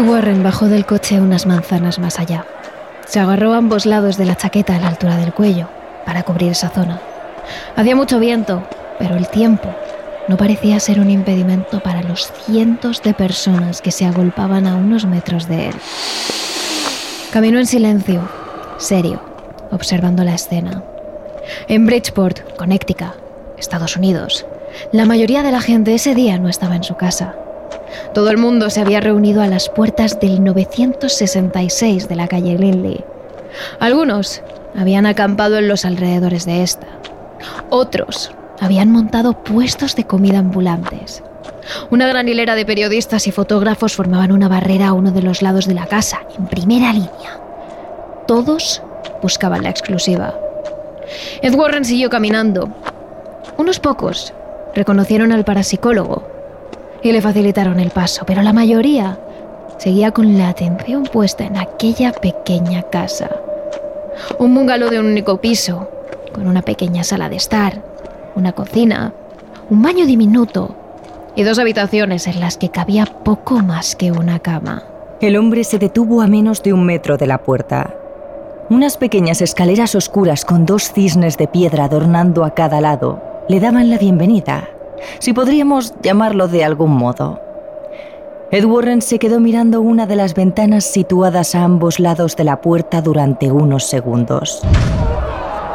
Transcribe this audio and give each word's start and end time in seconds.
Warren 0.00 0.42
bajó 0.42 0.66
del 0.66 0.86
coche 0.86 1.20
unas 1.20 1.46
manzanas 1.46 1.98
más 1.98 2.18
allá. 2.18 2.44
Se 3.06 3.20
agarró 3.20 3.52
a 3.52 3.58
ambos 3.58 3.86
lados 3.86 4.16
de 4.16 4.24
la 4.24 4.36
chaqueta 4.36 4.76
a 4.76 4.80
la 4.80 4.88
altura 4.88 5.16
del 5.16 5.32
cuello 5.32 5.68
para 6.06 6.22
cubrir 6.22 6.52
esa 6.52 6.70
zona. 6.70 7.00
Hacía 7.76 7.96
mucho 7.96 8.18
viento, 8.18 8.62
pero 8.98 9.16
el 9.16 9.28
tiempo 9.28 9.68
no 10.28 10.36
parecía 10.36 10.80
ser 10.80 11.00
un 11.00 11.10
impedimento 11.10 11.80
para 11.80 12.02
los 12.02 12.32
cientos 12.44 13.02
de 13.02 13.14
personas 13.14 13.82
que 13.82 13.90
se 13.90 14.06
agolpaban 14.06 14.66
a 14.66 14.76
unos 14.76 15.06
metros 15.06 15.48
de 15.48 15.68
él. 15.68 15.74
Caminó 17.32 17.58
en 17.58 17.66
silencio, 17.66 18.28
serio, 18.78 19.20
observando 19.70 20.24
la 20.24 20.34
escena. 20.34 20.82
En 21.68 21.86
Bridgeport, 21.86 22.56
Connecticut, 22.56 23.14
Estados 23.58 23.96
Unidos, 23.96 24.46
la 24.92 25.04
mayoría 25.04 25.42
de 25.42 25.52
la 25.52 25.60
gente 25.60 25.94
ese 25.94 26.14
día 26.14 26.38
no 26.38 26.48
estaba 26.48 26.76
en 26.76 26.84
su 26.84 26.96
casa. 26.96 27.34
Todo 28.14 28.30
el 28.30 28.38
mundo 28.38 28.70
se 28.70 28.80
había 28.80 29.00
reunido 29.00 29.42
a 29.42 29.46
las 29.46 29.68
puertas 29.68 30.20
del 30.20 30.42
966 30.42 32.08
de 32.08 32.16
la 32.16 32.28
calle 32.28 32.56
Lindley. 32.58 33.04
Algunos 33.78 34.42
habían 34.76 35.06
acampado 35.06 35.58
en 35.58 35.68
los 35.68 35.84
alrededores 35.84 36.46
de 36.46 36.62
esta. 36.62 36.86
Otros 37.70 38.30
habían 38.60 38.90
montado 38.90 39.42
puestos 39.42 39.96
de 39.96 40.04
comida 40.04 40.38
ambulantes. 40.38 41.22
Una 41.90 42.06
gran 42.06 42.28
hilera 42.28 42.54
de 42.54 42.66
periodistas 42.66 43.26
y 43.26 43.32
fotógrafos 43.32 43.94
formaban 43.94 44.32
una 44.32 44.48
barrera 44.48 44.88
a 44.88 44.92
uno 44.92 45.10
de 45.12 45.22
los 45.22 45.42
lados 45.42 45.66
de 45.66 45.74
la 45.74 45.86
casa, 45.86 46.20
en 46.38 46.46
primera 46.46 46.92
línea. 46.92 47.40
Todos 48.26 48.82
buscaban 49.22 49.62
la 49.62 49.70
exclusiva. 49.70 50.34
Ed 51.42 51.54
Warren 51.54 51.84
siguió 51.84 52.10
caminando. 52.10 52.68
Unos 53.56 53.80
pocos 53.80 54.32
reconocieron 54.74 55.32
al 55.32 55.44
parapsicólogo 55.44 56.39
y 57.02 57.12
le 57.12 57.22
facilitaron 57.22 57.80
el 57.80 57.90
paso, 57.90 58.24
pero 58.26 58.42
la 58.42 58.52
mayoría 58.52 59.18
seguía 59.78 60.10
con 60.10 60.36
la 60.36 60.48
atención 60.48 61.04
puesta 61.04 61.44
en 61.44 61.56
aquella 61.56 62.12
pequeña 62.12 62.82
casa. 62.82 63.30
Un 64.38 64.54
bungalow 64.54 64.90
de 64.90 65.00
un 65.00 65.06
único 65.06 65.40
piso, 65.40 65.88
con 66.34 66.46
una 66.46 66.62
pequeña 66.62 67.04
sala 67.04 67.28
de 67.28 67.36
estar, 67.36 67.82
una 68.34 68.52
cocina, 68.52 69.12
un 69.70 69.82
baño 69.82 70.04
diminuto 70.04 70.74
y 71.34 71.42
dos 71.42 71.58
habitaciones 71.58 72.26
en 72.26 72.40
las 72.40 72.58
que 72.58 72.68
cabía 72.68 73.06
poco 73.06 73.60
más 73.60 73.96
que 73.96 74.12
una 74.12 74.38
cama. 74.38 74.82
El 75.20 75.36
hombre 75.36 75.64
se 75.64 75.78
detuvo 75.78 76.22
a 76.22 76.26
menos 76.26 76.62
de 76.62 76.72
un 76.72 76.84
metro 76.84 77.16
de 77.16 77.26
la 77.26 77.38
puerta. 77.38 77.94
Unas 78.68 78.96
pequeñas 78.96 79.42
escaleras 79.42 79.94
oscuras 79.94 80.44
con 80.44 80.66
dos 80.66 80.92
cisnes 80.92 81.36
de 81.36 81.48
piedra 81.48 81.84
adornando 81.84 82.44
a 82.44 82.54
cada 82.54 82.80
lado 82.80 83.22
le 83.48 83.60
daban 83.60 83.90
la 83.90 83.98
bienvenida 83.98 84.68
si 85.18 85.32
podríamos 85.32 85.94
llamarlo 86.02 86.48
de 86.48 86.64
algún 86.64 86.92
modo. 86.92 87.40
Ed 88.52 88.64
Warren 88.64 89.00
se 89.00 89.20
quedó 89.20 89.38
mirando 89.38 89.80
una 89.80 90.06
de 90.06 90.16
las 90.16 90.34
ventanas 90.34 90.84
situadas 90.84 91.54
a 91.54 91.62
ambos 91.62 92.00
lados 92.00 92.34
de 92.34 92.42
la 92.42 92.60
puerta 92.60 93.00
durante 93.00 93.52
unos 93.52 93.84
segundos. 93.84 94.60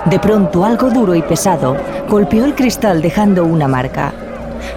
De 0.05 0.19
pronto, 0.19 0.65
algo 0.65 0.89
duro 0.89 1.15
y 1.15 1.21
pesado 1.21 1.77
golpeó 2.09 2.43
el 2.43 2.53
cristal 2.53 3.01
dejando 3.01 3.45
una 3.45 3.67
marca. 3.67 4.13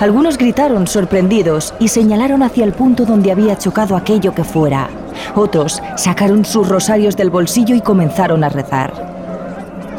Algunos 0.00 0.38
gritaron 0.38 0.87
sorprendidos 0.87 1.75
y 1.81 1.88
señalaron 1.88 2.44
hacia 2.44 2.64
el 2.64 2.72
punto 2.72 3.04
donde 3.04 3.32
había 3.32 3.58
chocado 3.58 3.97
aquello 3.97 4.32
que 4.32 4.44
fuera. 4.44 4.88
Otros 5.34 5.82
sacaron 5.97 6.44
sus 6.44 6.69
rosarios 6.69 7.16
del 7.16 7.31
bolsillo 7.31 7.75
y 7.75 7.81
comenzaron 7.81 8.44
a 8.44 8.48
rezar. 8.48 8.92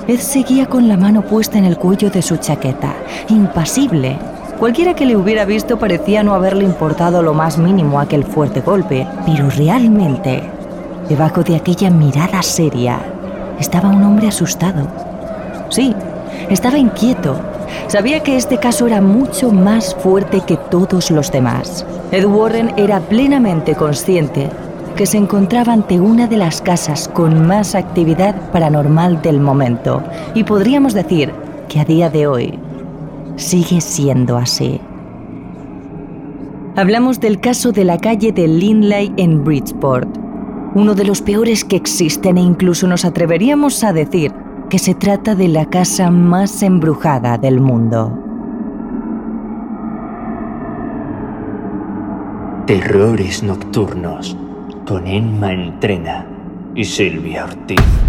Ed 0.07 0.19
seguía 0.19 0.67
con 0.67 0.87
la 0.87 0.95
mano 0.95 1.21
puesta 1.21 1.57
en 1.57 1.65
el 1.65 1.77
cuello 1.77 2.09
de 2.09 2.21
su 2.21 2.37
chaqueta, 2.37 2.95
impasible, 3.27 4.17
Cualquiera 4.59 4.93
que 4.93 5.05
le 5.05 5.15
hubiera 5.15 5.45
visto 5.45 5.79
parecía 5.79 6.21
no 6.21 6.33
haberle 6.33 6.65
importado 6.65 7.23
lo 7.23 7.33
más 7.33 7.57
mínimo 7.57 7.97
aquel 7.97 8.25
fuerte 8.25 8.59
golpe, 8.59 9.07
pero 9.25 9.49
realmente, 9.49 10.43
debajo 11.07 11.43
de 11.43 11.55
aquella 11.55 11.89
mirada 11.89 12.43
seria, 12.43 12.99
estaba 13.57 13.87
un 13.87 14.03
hombre 14.03 14.27
asustado. 14.27 14.85
Sí, 15.69 15.95
estaba 16.49 16.77
inquieto. 16.77 17.39
Sabía 17.87 18.19
que 18.21 18.35
este 18.35 18.57
caso 18.57 18.85
era 18.85 18.99
mucho 18.99 19.49
más 19.49 19.95
fuerte 19.95 20.41
que 20.41 20.57
todos 20.57 21.09
los 21.09 21.31
demás. 21.31 21.85
Ed 22.11 22.25
Warren 22.25 22.73
era 22.75 22.99
plenamente 22.99 23.75
consciente 23.75 24.49
que 24.97 25.05
se 25.05 25.15
encontraba 25.15 25.71
ante 25.71 26.01
una 26.01 26.27
de 26.27 26.35
las 26.35 26.59
casas 26.59 27.07
con 27.07 27.47
más 27.47 27.75
actividad 27.75 28.35
paranormal 28.51 29.21
del 29.21 29.39
momento 29.39 30.03
y 30.33 30.43
podríamos 30.43 30.93
decir 30.93 31.31
que 31.69 31.79
a 31.79 31.85
día 31.85 32.09
de 32.09 32.27
hoy 32.27 32.59
sigue 33.39 33.81
siendo 33.81 34.37
así. 34.37 34.79
Hablamos 36.75 37.19
del 37.19 37.39
caso 37.39 37.71
de 37.71 37.83
la 37.83 37.97
calle 37.97 38.31
de 38.31 38.47
Linley 38.47 39.11
en 39.17 39.43
Bridgeport, 39.43 40.07
uno 40.75 40.93
de 40.93 41.03
los 41.03 41.21
peores 41.21 41.65
que 41.65 41.75
existen 41.75 42.37
e 42.37 42.41
incluso 42.41 42.87
nos 42.87 43.05
atreveríamos 43.05 43.83
a 43.83 43.91
decir 43.91 44.31
que 44.69 44.77
se 44.77 44.93
trata 44.93 45.35
de 45.35 45.47
la 45.47 45.65
casa 45.65 46.11
más 46.11 46.61
embrujada 46.61 47.37
del 47.37 47.59
mundo. 47.59 48.17
Terrores 52.67 53.41
nocturnos 53.41 54.37
con 54.85 55.07
Emma 55.07 55.51
Entrena 55.51 56.27
y 56.75 56.85
Silvia 56.85 57.45
Ortiz. 57.45 58.08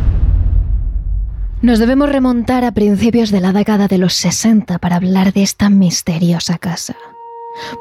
Nos 1.63 1.79
debemos 1.79 2.09
remontar 2.09 2.65
a 2.65 2.73
principios 2.73 3.31
de 3.31 3.43
la 3.43 3.53
década 3.53 3.87
de 3.87 3.99
los 3.99 4.15
60 4.15 4.79
para 4.79 4.97
hablar 4.97 5.35
de 5.35 5.43
esta 5.43 5.69
misteriosa 5.69 6.57
casa. 6.57 6.97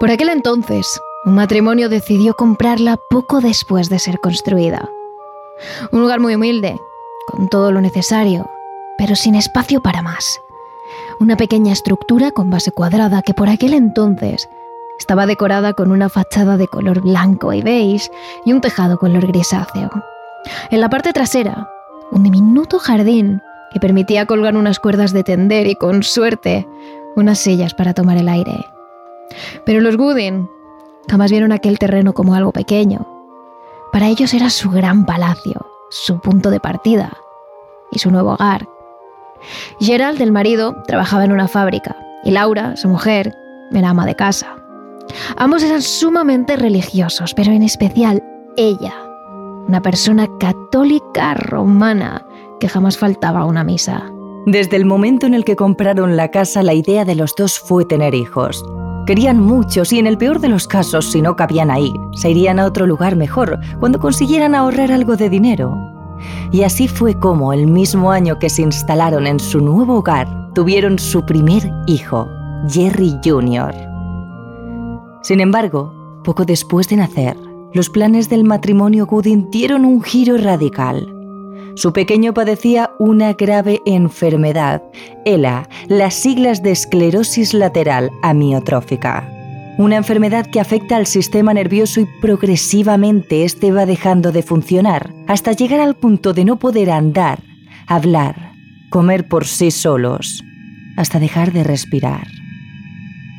Por 0.02 0.12
aquel 0.12 0.28
entonces, 0.28 1.00
un 1.24 1.36
matrimonio 1.36 1.88
decidió 1.88 2.34
comprarla 2.34 2.98
poco 3.10 3.40
después 3.40 3.90
de 3.90 4.00
ser 4.00 4.20
construida. 4.20 4.90
Un 5.94 6.02
lugar 6.02 6.20
muy 6.20 6.36
humilde, 6.36 6.78
con 7.28 7.48
todo 7.48 7.72
lo 7.72 7.80
necesario, 7.80 8.50
pero 8.98 9.16
sin 9.16 9.36
espacio 9.36 9.82
para 9.82 10.02
más. 10.02 10.42
Una 11.22 11.38
pequeña 11.38 11.72
estructura 11.72 12.32
con 12.32 12.50
base 12.50 12.74
cuadrada 12.74 13.22
que 13.22 13.34
por 13.34 13.48
aquel 13.48 13.74
entonces 13.74 14.50
estaba 15.00 15.26
decorada 15.26 15.72
con 15.72 15.94
una 15.94 16.10
fachada 16.10 16.58
de 16.58 16.68
color 16.68 17.00
blanco 17.00 17.54
y 17.54 17.62
beige 17.62 18.12
y 18.44 18.52
un 18.52 18.60
tejado 18.60 18.98
color 18.98 19.26
grisáceo. 19.28 19.90
En 20.70 20.82
la 20.82 20.90
parte 20.90 21.14
trasera, 21.14 21.70
un 22.12 22.24
diminuto 22.24 22.78
jardín 22.78 23.42
que 23.72 23.80
permitía 23.80 24.26
colgar 24.26 24.56
unas 24.56 24.80
cuerdas 24.80 25.14
de 25.14 25.24
tender 25.24 25.68
y, 25.68 25.76
con 25.76 26.04
suerte, 26.04 26.68
unas 27.16 27.40
sillas 27.40 27.74
para 27.74 27.94
tomar 27.94 28.18
el 28.18 28.30
aire. 28.30 28.66
Pero 29.66 29.82
los 29.82 29.98
Goodin 29.98 30.50
jamás 31.10 31.32
vieron 31.32 31.52
aquel 31.52 31.80
terreno 31.80 32.14
como 32.14 32.36
algo 32.36 32.52
pequeño. 32.52 33.08
Para 33.92 34.08
ellos 34.08 34.34
era 34.34 34.50
su 34.50 34.70
gran 34.70 35.06
palacio, 35.06 35.66
su 35.90 36.20
punto 36.20 36.50
de 36.52 36.60
partida 36.60 37.18
y 37.92 38.00
su 38.00 38.12
nuevo 38.12 38.34
hogar. 38.34 38.68
Gerald, 39.80 40.22
el 40.22 40.32
marido, 40.32 40.84
trabajaba 40.86 41.24
en 41.24 41.32
una 41.32 41.48
fábrica 41.48 41.96
y 42.24 42.32
Laura, 42.32 42.76
su 42.76 42.88
mujer, 42.88 43.34
era 43.72 43.90
ama 43.90 44.06
de 44.06 44.16
casa. 44.16 44.56
Ambos 45.38 45.64
eran 45.64 45.82
sumamente 45.82 46.56
religiosos, 46.56 47.34
pero 47.34 47.52
en 47.52 47.64
especial 47.64 48.24
ella, 48.58 48.94
una 49.68 49.82
persona 49.82 50.28
católica 50.40 51.34
romana 51.34 52.26
que 52.60 52.70
jamás 52.70 52.98
faltaba 52.98 53.46
una 53.46 53.64
misa. 53.64 54.12
Desde 54.46 54.78
el 54.78 54.86
momento 54.86 55.26
en 55.28 55.34
el 55.34 55.46
que 55.46 55.56
compraron 55.56 56.16
la 56.18 56.30
casa, 56.32 56.64
la 56.64 56.74
idea 56.74 57.06
de 57.06 57.16
los 57.16 57.36
dos 57.36 57.60
fue 57.60 57.86
tener 57.86 58.16
hijos. 58.16 58.64
Querían 59.06 59.40
muchos 59.40 59.92
y 59.92 60.00
en 60.00 60.08
el 60.08 60.18
peor 60.18 60.40
de 60.40 60.50
los 60.50 60.68
casos, 60.68 61.12
si 61.12 61.22
no 61.22 61.36
cabían 61.36 61.72
ahí, 61.72 61.94
se 62.14 62.30
irían 62.30 62.60
a 62.60 62.66
otro 62.66 62.86
lugar 62.86 63.16
mejor 63.16 63.60
cuando 63.80 64.00
consiguieran 64.00 64.56
ahorrar 64.56 64.92
algo 64.92 65.16
de 65.16 65.30
dinero. 65.30 65.76
Y 66.52 66.64
así 66.64 66.88
fue 66.88 67.18
como, 67.20 67.54
el 67.54 67.68
mismo 67.68 68.12
año 68.12 68.40
que 68.40 68.50
se 68.50 68.62
instalaron 68.62 69.26
en 69.26 69.40
su 69.40 69.62
nuevo 69.62 69.98
hogar, 69.98 70.28
tuvieron 70.54 71.00
su 71.00 71.26
primer 71.26 71.72
hijo, 71.88 72.28
Jerry 72.70 73.18
Jr. 73.24 73.74
Sin 75.22 75.40
embargo, 75.40 75.94
poco 76.24 76.46
después 76.46 76.88
de 76.90 76.98
nacer, 76.98 77.38
los 77.74 77.90
planes 77.90 78.30
del 78.30 78.44
matrimonio 78.44 79.06
Gooding 79.06 79.50
dieron 79.52 79.86
un 79.86 80.02
giro 80.02 80.38
radical. 80.38 81.19
Su 81.80 81.94
pequeño 81.94 82.34
padecía 82.34 82.92
una 83.00 83.32
grave 83.32 83.82
enfermedad, 83.86 84.84
ELA, 85.24 85.70
las 85.88 86.14
siglas 86.14 86.62
de 86.62 86.72
esclerosis 86.72 87.54
lateral 87.54 88.12
amiotrófica. 88.22 89.34
una 89.78 89.96
enfermedad 89.96 90.46
que 90.46 90.60
afecta 90.60 90.98
al 90.98 91.08
sistema 91.08 91.54
nervioso 91.54 92.02
y 92.02 92.08
progresivamente 92.20 93.46
este 93.46 93.72
va 93.72 93.86
dejando 93.86 94.34
de 94.34 94.44
funcionar 94.44 95.14
hasta 95.26 95.54
llegar 95.54 95.80
al 95.80 95.96
punto 95.96 96.34
de 96.34 96.44
no 96.44 96.60
poder 96.60 96.92
andar, 96.92 97.40
hablar, 97.88 98.52
comer 98.90 99.30
por 99.30 99.48
sí 99.48 99.72
solos, 99.72 100.44
hasta 100.98 101.18
dejar 101.18 101.54
de 101.54 101.64
respirar. 101.64 102.39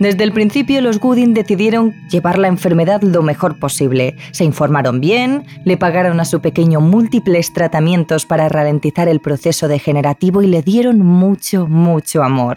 Desde 0.01 0.25
el 0.25 0.33
principio 0.33 0.81
los 0.81 0.99
Gooding 0.99 1.35
decidieron 1.35 1.95
llevar 2.09 2.39
la 2.39 2.49
enfermedad 2.49 3.03
lo 3.03 3.23
mejor 3.23 3.59
posible. 3.59 4.17
Se 4.33 4.45
informaron 4.45 4.99
bien, 4.99 5.45
le 5.67 5.77
pagaron 5.77 6.21
a 6.21 6.25
su 6.25 6.41
pequeño 6.41 6.81
múltiples 6.81 7.53
tratamientos 7.53 8.25
para 8.25 8.49
ralentizar 8.49 9.09
el 9.09 9.21
proceso 9.21 9.69
degenerativo 9.69 10.41
y 10.41 10.47
le 10.47 10.63
dieron 10.63 11.01
mucho, 11.01 11.67
mucho 11.67 12.23
amor. 12.23 12.57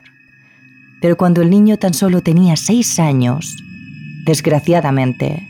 Pero 1.02 1.18
cuando 1.18 1.42
el 1.42 1.50
niño 1.50 1.78
tan 1.78 1.94
solo 1.94 2.22
tenía 2.22 2.56
seis 2.56 2.98
años, 2.98 3.58
desgraciadamente, 4.26 5.50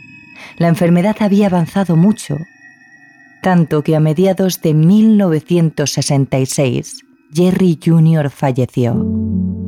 la 0.57 0.69
enfermedad 0.69 1.17
había 1.19 1.45
avanzado 1.45 1.95
mucho, 1.95 2.39
tanto 3.43 3.83
que 3.83 3.95
a 3.95 3.99
mediados 3.99 4.63
de 4.63 4.73
1966, 4.73 7.05
Jerry 7.31 7.77
Jr. 7.85 8.31
falleció. 8.31 9.62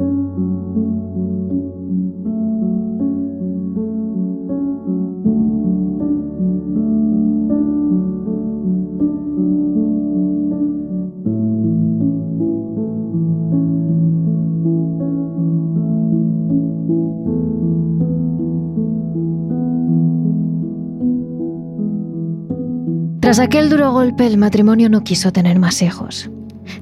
Tras 23.35 23.47
aquel 23.47 23.69
duro 23.69 23.91
golpe, 23.91 24.25
el 24.25 24.37
matrimonio 24.37 24.89
no 24.89 25.03
quiso 25.03 25.33
tener 25.33 25.59
más 25.59 25.81
hijos. 25.81 26.29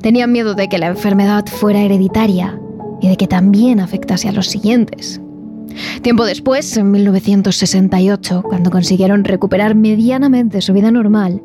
Tenían 0.03 0.31
miedo 0.31 0.53
de 0.53 0.69
que 0.69 0.77
la 0.77 0.85
enfermedad 0.85 1.47
fuera 1.47 1.81
hereditaria 1.81 2.59
y 3.01 3.07
de 3.07 3.17
que 3.17 3.25
también 3.25 3.79
afectase 3.79 4.29
a 4.29 4.31
los 4.33 4.49
siguientes. 4.51 5.19
Tiempo 6.03 6.25
después, 6.25 6.77
en 6.77 6.91
1968, 6.91 8.43
cuando 8.43 8.69
consiguieron 8.69 9.23
recuperar 9.23 9.73
medianamente 9.73 10.61
su 10.61 10.73
vida 10.73 10.91
normal, 10.91 11.41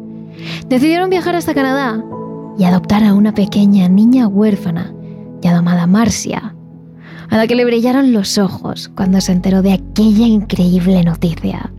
decidieron 0.69 1.09
viajar 1.09 1.37
hasta 1.37 1.55
Canadá 1.55 2.05
y 2.59 2.65
adoptar 2.65 3.03
a 3.03 3.15
una 3.15 3.33
pequeña 3.33 3.89
niña 3.89 4.29
huérfana 4.29 4.93
llamada 5.41 5.87
Marcia, 5.87 6.55
a 7.31 7.37
la 7.39 7.47
que 7.47 7.55
le 7.55 7.65
brillaron 7.65 8.13
los 8.13 8.37
ojos 8.37 8.91
cuando 8.95 9.23
se 9.23 9.33
enteró 9.33 9.63
de 9.63 9.73
aquella 9.73 10.27
increíble 10.27 11.03
noticia. 11.03 11.73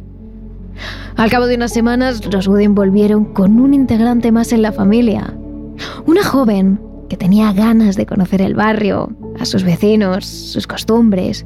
Al 1.19 1.29
cabo 1.29 1.47
de 1.47 1.55
unas 1.55 1.73
semanas, 1.73 2.25
los 2.31 2.47
Woodin 2.47 2.73
volvieron 2.73 3.25
con 3.25 3.59
un 3.59 3.73
integrante 3.73 4.31
más 4.31 4.53
en 4.53 4.61
la 4.61 4.71
familia. 4.71 5.33
Una 6.07 6.23
joven 6.23 6.79
que 7.09 7.17
tenía 7.17 7.51
ganas 7.51 7.97
de 7.97 8.05
conocer 8.05 8.41
el 8.41 8.55
barrio, 8.55 9.09
a 9.37 9.43
sus 9.43 9.65
vecinos, 9.65 10.25
sus 10.25 10.65
costumbres 10.65 11.45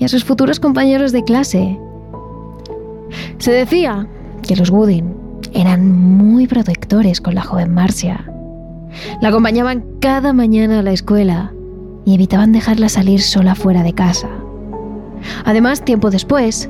y 0.00 0.04
a 0.04 0.08
sus 0.08 0.24
futuros 0.24 0.58
compañeros 0.58 1.12
de 1.12 1.22
clase. 1.22 1.78
Se 3.38 3.52
decía 3.52 4.08
que 4.42 4.56
los 4.56 4.70
Woodin 4.70 5.14
eran 5.52 5.88
muy 5.88 6.48
protectores 6.48 7.20
con 7.20 7.36
la 7.36 7.42
joven 7.42 7.72
Marcia. 7.72 8.28
La 9.22 9.28
acompañaban 9.28 9.84
cada 10.00 10.32
mañana 10.32 10.80
a 10.80 10.82
la 10.82 10.90
escuela 10.90 11.52
y 12.04 12.14
evitaban 12.14 12.50
dejarla 12.50 12.88
salir 12.88 13.22
sola 13.22 13.54
fuera 13.54 13.84
de 13.84 13.92
casa. 13.92 14.30
Además, 15.44 15.84
tiempo 15.84 16.10
después, 16.10 16.68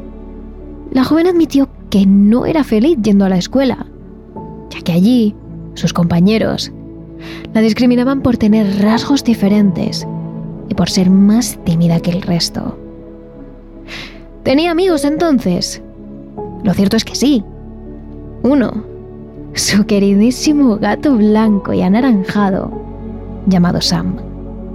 la 0.90 1.02
joven 1.02 1.28
admitió 1.28 1.70
que 1.96 2.04
no 2.04 2.44
era 2.44 2.62
feliz 2.62 2.98
yendo 3.02 3.24
a 3.24 3.30
la 3.30 3.38
escuela, 3.38 3.86
ya 4.68 4.82
que 4.82 4.92
allí 4.92 5.34
sus 5.72 5.94
compañeros 5.94 6.70
la 7.54 7.62
discriminaban 7.62 8.20
por 8.20 8.36
tener 8.36 8.82
rasgos 8.82 9.24
diferentes 9.24 10.06
y 10.68 10.74
por 10.74 10.90
ser 10.90 11.08
más 11.08 11.58
tímida 11.64 12.00
que 12.00 12.10
el 12.10 12.20
resto. 12.20 12.78
¿Tenía 14.42 14.72
amigos 14.72 15.06
entonces? 15.06 15.80
Lo 16.64 16.74
cierto 16.74 16.98
es 16.98 17.04
que 17.06 17.14
sí. 17.14 17.42
Uno, 18.42 18.84
su 19.54 19.86
queridísimo 19.86 20.76
gato 20.76 21.16
blanco 21.16 21.72
y 21.72 21.80
anaranjado, 21.80 22.70
llamado 23.46 23.80
Sam. 23.80 24.16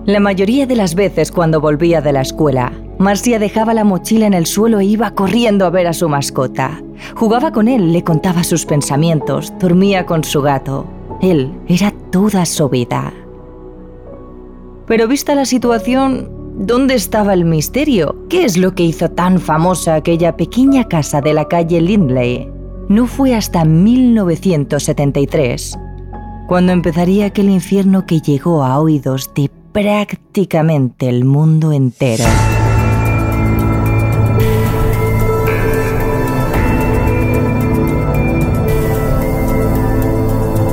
La 0.08 0.20
mayoría 0.20 0.66
de 0.66 0.76
las 0.76 0.96
veces 0.96 1.32
cuando 1.32 1.62
volvía 1.62 2.02
de 2.02 2.14
la 2.14 2.22
escuela, 2.22 2.74
Marcia 3.02 3.40
dejaba 3.40 3.74
la 3.74 3.84
mochila 3.84 4.28
en 4.28 4.36
el 4.36 4.46
suelo 4.46 4.80
e 4.80 4.86
iba 4.86 5.12
corriendo 5.12 5.66
a 5.66 5.72
ver 5.72 5.88
a 5.88 5.94
su 5.94 6.08
mascota. 6.08 6.82
Jugaba 7.16 7.52
con 7.52 7.68
él, 7.68 7.92
le 7.92 8.04
contaba 8.04 8.44
sus 8.44 8.66
pensamientos, 8.66 9.52
dormía 9.60 10.06
con 10.06 10.24
su 10.24 10.42
gato. 10.42 10.86
Él 11.22 11.52
era 11.68 11.92
toda 12.12 12.46
su 12.46 12.70
vida. 12.70 13.12
Pero 14.86 15.08
vista 15.08 15.36
la 15.36 15.46
situación, 15.46 16.30
¿dónde 16.58 16.94
estaba 16.94 17.34
el 17.34 17.44
misterio? 17.44 18.16
¿Qué 18.30 18.46
es 18.46 18.58
lo 18.58 18.76
que 18.76 18.84
hizo 18.84 19.10
tan 19.10 19.40
famosa 19.40 19.96
aquella 19.96 20.38
pequeña 20.38 20.88
casa 20.88 21.22
de 21.22 21.34
la 21.34 21.48
calle 21.48 21.82
Lindley? 21.82 22.52
No 22.88 23.08
fue 23.08 23.34
hasta 23.34 23.66
1973, 23.66 25.76
cuando 26.48 26.72
empezaría 26.72 27.26
aquel 27.28 27.50
infierno 27.50 28.06
que 28.06 28.20
llegó 28.20 28.64
a 28.64 28.80
oídos 28.80 29.34
de 29.34 29.50
prácticamente 29.72 31.08
el 31.08 31.26
mundo 31.26 31.72
entero. 31.72 32.26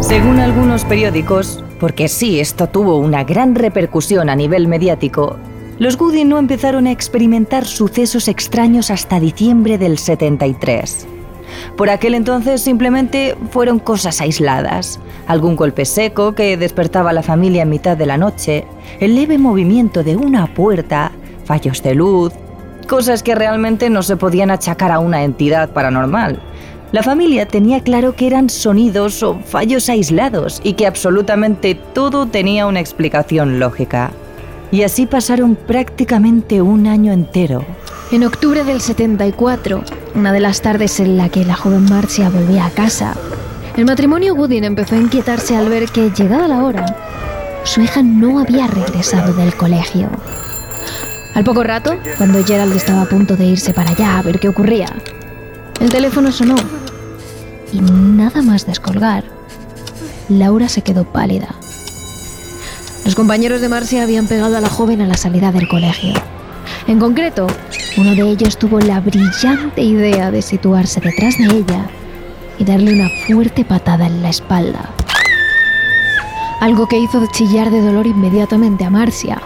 Según 0.08 0.40
algunos 0.40 0.86
periódicos, 0.86 1.62
porque 1.78 2.08
sí, 2.08 2.40
esto 2.40 2.66
tuvo 2.66 2.96
una 2.96 3.24
gran 3.24 3.54
repercusión 3.54 4.30
a 4.30 4.36
nivel 4.36 4.66
mediático, 4.66 5.36
los 5.78 5.98
Goody 5.98 6.24
no 6.24 6.38
empezaron 6.38 6.86
a 6.86 6.92
experimentar 6.92 7.66
sucesos 7.66 8.26
extraños 8.26 8.90
hasta 8.90 9.20
diciembre 9.20 9.76
del 9.76 9.98
73. 9.98 11.06
Por 11.76 11.90
aquel 11.90 12.14
entonces 12.14 12.62
simplemente 12.62 13.36
fueron 13.50 13.78
cosas 13.78 14.22
aisladas, 14.22 14.98
algún 15.26 15.56
golpe 15.56 15.84
seco 15.84 16.34
que 16.34 16.56
despertaba 16.56 17.10
a 17.10 17.12
la 17.12 17.22
familia 17.22 17.64
en 17.64 17.68
mitad 17.68 17.94
de 17.94 18.06
la 18.06 18.16
noche, 18.16 18.64
el 19.00 19.14
leve 19.14 19.36
movimiento 19.36 20.04
de 20.04 20.16
una 20.16 20.46
puerta, 20.54 21.12
fallos 21.44 21.82
de 21.82 21.94
luz, 21.94 22.32
cosas 22.86 23.22
que 23.22 23.34
realmente 23.34 23.90
no 23.90 24.02
se 24.02 24.16
podían 24.16 24.50
achacar 24.50 24.90
a 24.90 25.00
una 25.00 25.22
entidad 25.22 25.68
paranormal. 25.68 26.40
La 26.90 27.02
familia 27.02 27.46
tenía 27.46 27.82
claro 27.82 28.16
que 28.16 28.26
eran 28.26 28.48
sonidos 28.48 29.22
o 29.22 29.38
fallos 29.40 29.90
aislados 29.90 30.62
y 30.64 30.72
que 30.72 30.86
absolutamente 30.86 31.74
todo 31.74 32.26
tenía 32.26 32.66
una 32.66 32.80
explicación 32.80 33.60
lógica. 33.60 34.10
Y 34.70 34.82
así 34.82 35.04
pasaron 35.04 35.54
prácticamente 35.54 36.62
un 36.62 36.86
año 36.86 37.12
entero. 37.12 37.62
En 38.10 38.24
octubre 38.24 38.64
del 38.64 38.80
74, 38.80 39.82
una 40.14 40.32
de 40.32 40.40
las 40.40 40.62
tardes 40.62 40.98
en 40.98 41.18
la 41.18 41.28
que 41.28 41.44
la 41.44 41.56
joven 41.56 41.84
Marcia 41.90 42.30
volvía 42.30 42.64
a 42.64 42.70
casa, 42.70 43.14
el 43.76 43.84
matrimonio 43.84 44.34
Goodin 44.34 44.64
empezó 44.64 44.94
a 44.94 44.98
inquietarse 44.98 45.56
al 45.56 45.68
ver 45.68 45.90
que, 45.90 46.10
llegada 46.10 46.48
la 46.48 46.64
hora, 46.64 46.86
su 47.64 47.82
hija 47.82 48.02
no 48.02 48.38
había 48.38 48.66
regresado 48.66 49.34
del 49.34 49.54
colegio. 49.54 50.08
Al 51.34 51.44
poco 51.44 51.62
rato, 51.64 51.98
cuando 52.16 52.42
Gerald 52.42 52.74
estaba 52.74 53.02
a 53.02 53.08
punto 53.08 53.36
de 53.36 53.44
irse 53.44 53.74
para 53.74 53.90
allá 53.90 54.18
a 54.18 54.22
ver 54.22 54.40
qué 54.40 54.48
ocurría, 54.48 54.88
el 55.80 55.90
teléfono 55.90 56.32
sonó 56.32 56.56
y 57.72 57.80
nada 57.80 58.42
más 58.42 58.66
descolgar, 58.66 59.24
Laura 60.28 60.68
se 60.68 60.82
quedó 60.82 61.04
pálida. 61.04 61.54
Los 63.04 63.14
compañeros 63.14 63.60
de 63.60 63.68
Marcia 63.68 64.02
habían 64.02 64.26
pegado 64.26 64.56
a 64.56 64.60
la 64.60 64.68
joven 64.68 65.00
a 65.00 65.06
la 65.06 65.16
salida 65.16 65.52
del 65.52 65.68
colegio. 65.68 66.14
En 66.86 66.98
concreto, 66.98 67.46
uno 67.96 68.14
de 68.14 68.22
ellos 68.22 68.58
tuvo 68.58 68.80
la 68.80 69.00
brillante 69.00 69.82
idea 69.82 70.30
de 70.30 70.42
situarse 70.42 71.00
detrás 71.00 71.36
de 71.38 71.44
ella 71.44 71.86
y 72.58 72.64
darle 72.64 72.92
una 72.92 73.08
fuerte 73.26 73.64
patada 73.64 74.06
en 74.06 74.22
la 74.22 74.30
espalda. 74.30 74.90
Algo 76.60 76.88
que 76.88 76.98
hizo 76.98 77.24
chillar 77.32 77.70
de 77.70 77.80
dolor 77.80 78.06
inmediatamente 78.06 78.84
a 78.84 78.90
Marcia 78.90 79.40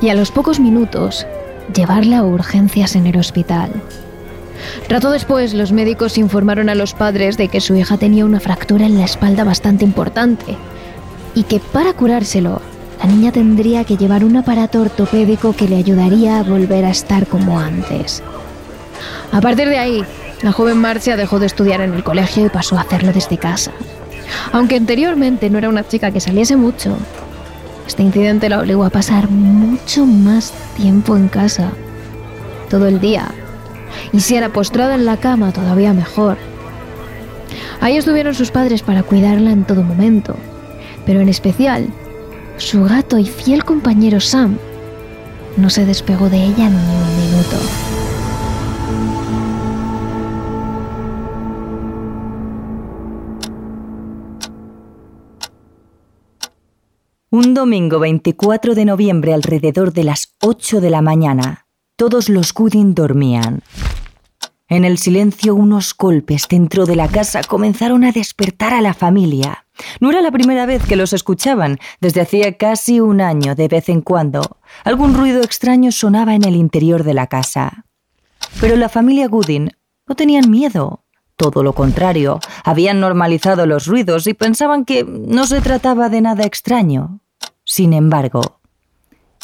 y 0.00 0.08
a 0.08 0.14
los 0.14 0.30
pocos 0.30 0.58
minutos 0.58 1.26
llevarla 1.74 2.18
a 2.18 2.24
urgencias 2.24 2.96
en 2.96 3.06
el 3.06 3.16
hospital. 3.16 3.70
Rato 4.88 5.10
después, 5.10 5.54
los 5.54 5.72
médicos 5.72 6.18
informaron 6.18 6.68
a 6.68 6.74
los 6.74 6.94
padres 6.94 7.36
de 7.36 7.48
que 7.48 7.60
su 7.60 7.74
hija 7.74 7.96
tenía 7.96 8.24
una 8.24 8.40
fractura 8.40 8.86
en 8.86 8.98
la 8.98 9.04
espalda 9.04 9.44
bastante 9.44 9.84
importante 9.84 10.56
y 11.34 11.42
que 11.44 11.60
para 11.60 11.92
curárselo, 11.92 12.60
la 12.98 13.06
niña 13.06 13.30
tendría 13.30 13.84
que 13.84 13.96
llevar 13.96 14.24
un 14.24 14.36
aparato 14.36 14.80
ortopédico 14.80 15.52
que 15.52 15.68
le 15.68 15.76
ayudaría 15.76 16.38
a 16.38 16.42
volver 16.42 16.84
a 16.84 16.90
estar 16.90 17.26
como 17.26 17.58
antes. 17.58 18.22
A 19.32 19.40
partir 19.40 19.68
de 19.68 19.78
ahí, 19.78 20.04
la 20.42 20.52
joven 20.52 20.78
Marcia 20.78 21.16
dejó 21.16 21.38
de 21.38 21.46
estudiar 21.46 21.80
en 21.80 21.94
el 21.94 22.04
colegio 22.04 22.46
y 22.46 22.48
pasó 22.48 22.78
a 22.78 22.82
hacerlo 22.82 23.12
desde 23.12 23.38
casa. 23.38 23.72
Aunque 24.52 24.76
anteriormente 24.76 25.50
no 25.50 25.58
era 25.58 25.68
una 25.68 25.86
chica 25.86 26.10
que 26.10 26.20
saliese 26.20 26.56
mucho, 26.56 26.96
este 27.86 28.02
incidente 28.02 28.48
la 28.48 28.60
obligó 28.60 28.84
a 28.84 28.90
pasar 28.90 29.30
mucho 29.30 30.06
más 30.06 30.52
tiempo 30.76 31.16
en 31.16 31.28
casa, 31.28 31.70
todo 32.68 32.88
el 32.88 33.00
día, 33.00 33.30
Y 34.12 34.20
si 34.20 34.36
era 34.36 34.50
postrada 34.50 34.94
en 34.94 35.04
la 35.04 35.16
cama, 35.16 35.52
todavía 35.52 35.92
mejor. 35.92 36.36
Ahí 37.80 37.96
estuvieron 37.96 38.34
sus 38.34 38.50
padres 38.50 38.82
para 38.82 39.02
cuidarla 39.02 39.50
en 39.50 39.64
todo 39.64 39.82
momento, 39.82 40.36
pero 41.04 41.20
en 41.20 41.28
especial 41.28 41.88
su 42.56 42.84
gato 42.84 43.18
y 43.18 43.26
fiel 43.26 43.64
compañero 43.64 44.18
Sam 44.20 44.58
no 45.56 45.70
se 45.70 45.84
despegó 45.84 46.28
de 46.30 46.42
ella 46.42 46.68
ni 46.68 46.76
un 46.76 47.30
minuto. 47.30 47.56
Un 57.30 57.52
domingo 57.52 57.98
24 57.98 58.74
de 58.74 58.84
noviembre 58.86 59.34
alrededor 59.34 59.92
de 59.92 60.04
las 60.04 60.34
8 60.40 60.80
de 60.80 60.88
la 60.88 61.02
mañana, 61.02 61.65
todos 61.96 62.28
los 62.28 62.52
Gooding 62.52 62.94
dormían. 62.94 63.62
En 64.68 64.84
el 64.84 64.98
silencio 64.98 65.54
unos 65.54 65.96
golpes 65.96 66.46
dentro 66.48 66.86
de 66.86 66.96
la 66.96 67.08
casa 67.08 67.40
comenzaron 67.42 68.04
a 68.04 68.12
despertar 68.12 68.74
a 68.74 68.80
la 68.80 68.94
familia. 68.94 69.66
No 70.00 70.10
era 70.10 70.20
la 70.20 70.30
primera 70.30 70.66
vez 70.66 70.84
que 70.84 70.96
los 70.96 71.12
escuchaban, 71.12 71.78
desde 72.00 72.20
hacía 72.20 72.56
casi 72.56 73.00
un 73.00 73.20
año 73.20 73.54
de 73.54 73.68
vez 73.68 73.88
en 73.88 74.00
cuando. 74.00 74.58
Algún 74.84 75.14
ruido 75.14 75.42
extraño 75.42 75.92
sonaba 75.92 76.34
en 76.34 76.44
el 76.44 76.56
interior 76.56 77.04
de 77.04 77.14
la 77.14 77.28
casa. 77.28 77.84
Pero 78.60 78.76
la 78.76 78.88
familia 78.88 79.28
Gooding 79.28 79.70
no 80.06 80.14
tenían 80.14 80.50
miedo. 80.50 81.04
Todo 81.36 81.62
lo 81.62 81.74
contrario, 81.74 82.40
habían 82.64 83.00
normalizado 83.00 83.66
los 83.66 83.86
ruidos 83.86 84.26
y 84.26 84.34
pensaban 84.34 84.84
que 84.84 85.04
no 85.04 85.46
se 85.46 85.60
trataba 85.60 86.08
de 86.08 86.22
nada 86.22 86.44
extraño. 86.44 87.20
Sin 87.64 87.92
embargo, 87.92 88.55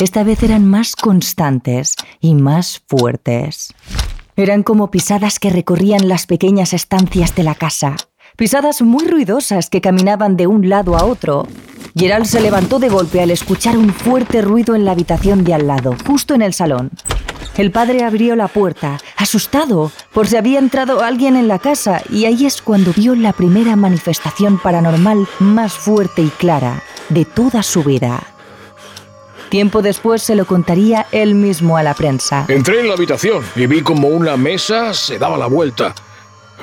esta 0.02 0.24
vez 0.24 0.42
eran 0.42 0.66
más 0.68 0.96
constantes 0.96 1.94
y 2.20 2.34
más 2.34 2.82
fuertes. 2.88 3.72
Eran 4.34 4.64
como 4.64 4.90
pisadas 4.90 5.38
que 5.38 5.50
recorrían 5.50 6.08
las 6.08 6.26
pequeñas 6.26 6.72
estancias 6.72 7.36
de 7.36 7.44
la 7.44 7.54
casa, 7.54 7.96
pisadas 8.36 8.82
muy 8.82 9.06
ruidosas 9.06 9.70
que 9.70 9.80
caminaban 9.80 10.36
de 10.36 10.48
un 10.48 10.68
lado 10.68 10.96
a 10.96 11.04
otro. 11.04 11.46
Gerald 11.94 12.26
se 12.26 12.40
levantó 12.40 12.80
de 12.80 12.88
golpe 12.88 13.20
al 13.20 13.30
escuchar 13.30 13.76
un 13.76 13.90
fuerte 13.90 14.42
ruido 14.42 14.74
en 14.74 14.84
la 14.84 14.92
habitación 14.92 15.44
de 15.44 15.54
al 15.54 15.68
lado, 15.68 15.94
justo 16.04 16.34
en 16.34 16.42
el 16.42 16.52
salón. 16.52 16.90
El 17.56 17.70
padre 17.70 18.02
abrió 18.02 18.34
la 18.34 18.48
puerta, 18.48 18.98
asustado, 19.16 19.92
por 20.12 20.26
si 20.26 20.36
había 20.36 20.58
entrado 20.58 21.02
alguien 21.02 21.36
en 21.36 21.46
la 21.46 21.58
casa, 21.58 22.02
y 22.10 22.24
ahí 22.24 22.46
es 22.46 22.62
cuando 22.62 22.92
vio 22.92 23.14
la 23.14 23.34
primera 23.34 23.76
manifestación 23.76 24.58
paranormal 24.58 25.28
más 25.38 25.74
fuerte 25.74 26.22
y 26.22 26.28
clara 26.28 26.82
de 27.10 27.24
toda 27.26 27.62
su 27.62 27.84
vida. 27.84 28.31
Tiempo 29.52 29.82
después 29.82 30.22
se 30.22 30.34
lo 30.34 30.46
contaría 30.46 31.06
él 31.12 31.34
mismo 31.34 31.76
a 31.76 31.82
la 31.82 31.92
prensa. 31.92 32.46
Entré 32.48 32.80
en 32.80 32.88
la 32.88 32.94
habitación 32.94 33.44
y 33.54 33.66
vi 33.66 33.82
como 33.82 34.08
una 34.08 34.38
mesa 34.38 34.94
se 34.94 35.18
daba 35.18 35.36
la 35.36 35.44
vuelta. 35.44 35.94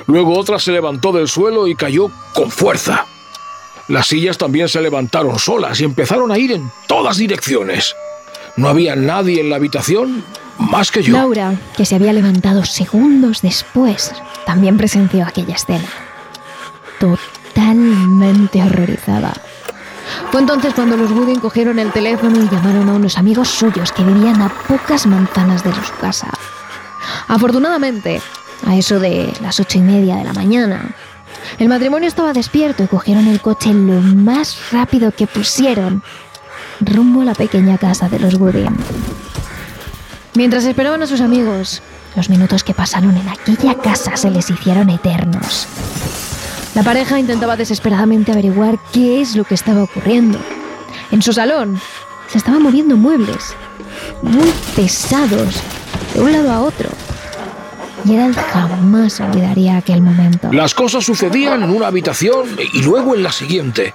Luego 0.08 0.36
otra 0.36 0.58
se 0.58 0.72
levantó 0.72 1.12
del 1.12 1.28
suelo 1.28 1.68
y 1.68 1.76
cayó 1.76 2.10
con 2.34 2.50
fuerza. 2.50 3.06
Las 3.86 4.08
sillas 4.08 4.38
también 4.38 4.68
se 4.68 4.80
levantaron 4.80 5.38
solas 5.38 5.80
y 5.80 5.84
empezaron 5.84 6.32
a 6.32 6.38
ir 6.38 6.50
en 6.50 6.68
todas 6.88 7.18
direcciones. 7.18 7.94
No 8.56 8.68
había 8.68 8.96
nadie 8.96 9.40
en 9.40 9.50
la 9.50 9.56
habitación 9.56 10.24
más 10.58 10.90
que 10.90 11.04
yo. 11.04 11.12
Laura, 11.12 11.54
que 11.76 11.86
se 11.86 11.94
había 11.94 12.12
levantado 12.12 12.64
segundos 12.64 13.40
después, 13.40 14.10
también 14.46 14.76
presenció 14.76 15.24
aquella 15.24 15.54
escena. 15.54 15.88
Totalmente 16.98 18.60
horrorizada. 18.60 19.32
Fue 20.30 20.40
entonces 20.40 20.74
cuando 20.74 20.96
los 20.96 21.10
Wooding 21.10 21.40
cogieron 21.40 21.80
el 21.80 21.90
teléfono 21.90 22.40
y 22.40 22.48
llamaron 22.48 22.88
a 22.88 22.92
unos 22.92 23.18
amigos 23.18 23.48
suyos 23.48 23.90
que 23.90 24.04
vivían 24.04 24.40
a 24.40 24.48
pocas 24.48 25.06
manzanas 25.06 25.64
de 25.64 25.72
su 25.72 25.92
casa. 26.00 26.28
Afortunadamente, 27.26 28.22
a 28.64 28.76
eso 28.76 29.00
de 29.00 29.32
las 29.42 29.58
ocho 29.58 29.78
y 29.78 29.82
media 29.82 30.16
de 30.16 30.24
la 30.24 30.32
mañana, 30.32 30.94
el 31.58 31.68
matrimonio 31.68 32.06
estaba 32.06 32.32
despierto 32.32 32.84
y 32.84 32.86
cogieron 32.86 33.26
el 33.26 33.40
coche 33.40 33.74
lo 33.74 34.00
más 34.00 34.70
rápido 34.70 35.10
que 35.10 35.26
pusieron 35.26 36.02
rumbo 36.80 37.22
a 37.22 37.24
la 37.24 37.34
pequeña 37.34 37.76
casa 37.76 38.08
de 38.08 38.20
los 38.20 38.34
Wooding. 38.34 38.76
Mientras 40.34 40.64
esperaban 40.64 41.02
a 41.02 41.08
sus 41.08 41.20
amigos, 41.20 41.82
los 42.14 42.30
minutos 42.30 42.62
que 42.62 42.72
pasaron 42.72 43.16
en 43.16 43.28
aquella 43.28 43.74
casa 43.74 44.16
se 44.16 44.30
les 44.30 44.48
hicieron 44.48 44.90
eternos. 44.90 45.66
La 46.74 46.84
pareja 46.84 47.18
intentaba 47.18 47.56
desesperadamente 47.56 48.30
averiguar 48.30 48.78
qué 48.92 49.20
es 49.20 49.34
lo 49.34 49.44
que 49.44 49.54
estaba 49.54 49.82
ocurriendo. 49.82 50.38
En 51.10 51.20
su 51.20 51.32
salón 51.32 51.80
se 52.30 52.38
estaban 52.38 52.62
moviendo 52.62 52.96
muebles, 52.96 53.54
muy 54.22 54.52
pesados, 54.76 55.56
de 56.14 56.20
un 56.20 56.32
lado 56.32 56.52
a 56.52 56.60
otro. 56.60 56.88
Gerald 58.06 58.36
jamás 58.36 59.20
olvidaría 59.20 59.78
aquel 59.78 60.00
momento. 60.00 60.52
Las 60.52 60.72
cosas 60.72 61.04
sucedían 61.04 61.64
en 61.64 61.70
una 61.70 61.88
habitación 61.88 62.46
y 62.72 62.82
luego 62.82 63.16
en 63.16 63.24
la 63.24 63.32
siguiente, 63.32 63.92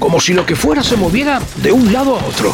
como 0.00 0.20
si 0.20 0.34
lo 0.34 0.44
que 0.44 0.56
fuera 0.56 0.82
se 0.82 0.96
moviera 0.96 1.40
de 1.56 1.70
un 1.70 1.92
lado 1.92 2.18
a 2.18 2.24
otro. 2.24 2.52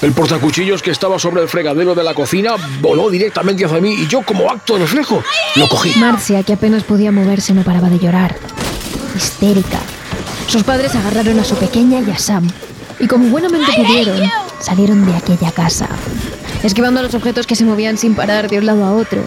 El 0.00 0.12
portacuchillos 0.12 0.80
que 0.80 0.92
estaba 0.92 1.18
sobre 1.18 1.42
el 1.42 1.48
fregadero 1.48 1.94
de 1.94 2.04
la 2.04 2.14
cocina 2.14 2.54
voló 2.80 3.10
directamente 3.10 3.64
hacia 3.64 3.80
mí 3.80 3.94
y 3.94 4.06
yo, 4.06 4.22
como 4.22 4.48
acto 4.48 4.74
de 4.74 4.80
reflejo, 4.80 5.22
lo 5.56 5.68
cogí. 5.68 5.98
Marcia, 5.98 6.44
que 6.44 6.52
apenas 6.52 6.84
podía 6.84 7.10
moverse, 7.10 7.52
no 7.52 7.62
paraba 7.62 7.88
de 7.88 7.98
llorar 7.98 8.36
histérica. 9.16 9.80
Sus 10.46 10.62
padres 10.62 10.94
agarraron 10.94 11.38
a 11.40 11.44
su 11.44 11.56
pequeña 11.56 12.00
y 12.00 12.10
a 12.10 12.18
Sam, 12.18 12.48
y 13.00 13.06
como 13.06 13.28
buenamente 13.28 13.72
pudieron, 13.76 14.20
salieron 14.60 15.04
de 15.04 15.16
aquella 15.16 15.50
casa, 15.50 15.88
esquivando 16.62 17.00
a 17.00 17.02
los 17.02 17.14
objetos 17.14 17.46
que 17.46 17.56
se 17.56 17.64
movían 17.64 17.98
sin 17.98 18.14
parar 18.14 18.48
de 18.48 18.58
un 18.58 18.66
lado 18.66 18.84
a 18.84 18.92
otro, 18.92 19.22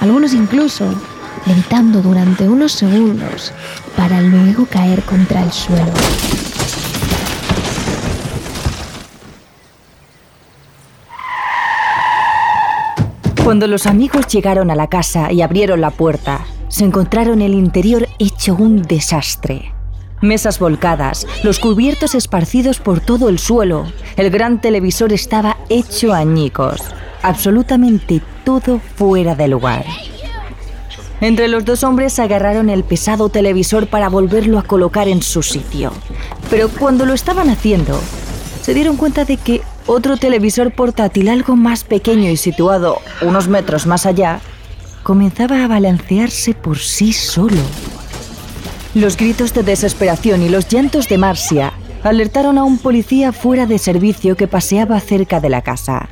algunos 0.00 0.34
incluso 0.34 0.94
levitando 1.46 2.00
durante 2.00 2.48
unos 2.48 2.72
segundos 2.72 3.52
para 3.96 4.20
luego 4.20 4.66
caer 4.66 5.02
contra 5.02 5.42
el 5.42 5.52
suelo. 5.52 5.92
Cuando 13.44 13.66
los 13.66 13.86
amigos 13.86 14.26
llegaron 14.28 14.70
a 14.70 14.74
la 14.74 14.86
casa 14.86 15.30
y 15.30 15.42
abrieron 15.42 15.82
la 15.82 15.90
puerta, 15.90 16.46
se 16.68 16.84
encontraron 16.84 17.42
el 17.42 17.54
interior 17.54 18.08
hecho 18.18 18.54
un 18.54 18.82
desastre. 18.82 19.72
Mesas 20.20 20.58
volcadas, 20.58 21.26
los 21.42 21.58
cubiertos 21.58 22.14
esparcidos 22.14 22.78
por 22.78 23.00
todo 23.00 23.28
el 23.28 23.38
suelo, 23.38 23.86
el 24.16 24.30
gran 24.30 24.60
televisor 24.60 25.12
estaba 25.12 25.56
hecho 25.68 26.14
añicos, 26.14 26.80
absolutamente 27.22 28.22
todo 28.44 28.80
fuera 28.96 29.34
de 29.34 29.48
lugar. 29.48 29.84
Entre 31.20 31.48
los 31.48 31.64
dos 31.64 31.84
hombres 31.84 32.18
agarraron 32.18 32.70
el 32.70 32.84
pesado 32.84 33.28
televisor 33.28 33.86
para 33.86 34.08
volverlo 34.08 34.58
a 34.58 34.62
colocar 34.62 35.08
en 35.08 35.22
su 35.22 35.42
sitio. 35.42 35.92
Pero 36.50 36.68
cuando 36.68 37.06
lo 37.06 37.14
estaban 37.14 37.48
haciendo, 37.50 37.98
se 38.62 38.74
dieron 38.74 38.96
cuenta 38.96 39.24
de 39.24 39.36
que 39.36 39.62
otro 39.86 40.16
televisor 40.16 40.72
portátil 40.72 41.28
algo 41.28 41.56
más 41.56 41.84
pequeño 41.84 42.30
y 42.30 42.36
situado 42.36 42.98
unos 43.20 43.48
metros 43.48 43.86
más 43.86 44.06
allá 44.06 44.40
comenzaba 45.04 45.62
a 45.62 45.68
balancearse 45.68 46.54
por 46.54 46.78
sí 46.78 47.12
solo. 47.12 47.60
Los 48.94 49.16
gritos 49.16 49.52
de 49.54 49.62
desesperación 49.62 50.42
y 50.42 50.48
los 50.48 50.66
llantos 50.66 51.08
de 51.08 51.18
Marcia 51.18 51.74
alertaron 52.02 52.58
a 52.58 52.64
un 52.64 52.78
policía 52.78 53.32
fuera 53.32 53.66
de 53.66 53.78
servicio 53.78 54.36
que 54.36 54.48
paseaba 54.48 54.98
cerca 55.00 55.40
de 55.40 55.50
la 55.50 55.62
casa. 55.62 56.08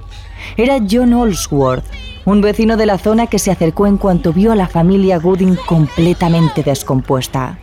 Era 0.56 0.78
John 0.88 1.14
Olsworth, 1.14 1.84
un 2.26 2.40
vecino 2.42 2.76
de 2.76 2.86
la 2.86 2.98
zona 2.98 3.26
que 3.26 3.38
se 3.38 3.50
acercó 3.50 3.86
en 3.86 3.96
cuanto 3.96 4.32
vio 4.32 4.52
a 4.52 4.56
la 4.56 4.68
familia 4.68 5.18
Gooding 5.18 5.56
completamente 5.66 6.62
descompuesta. 6.62 7.58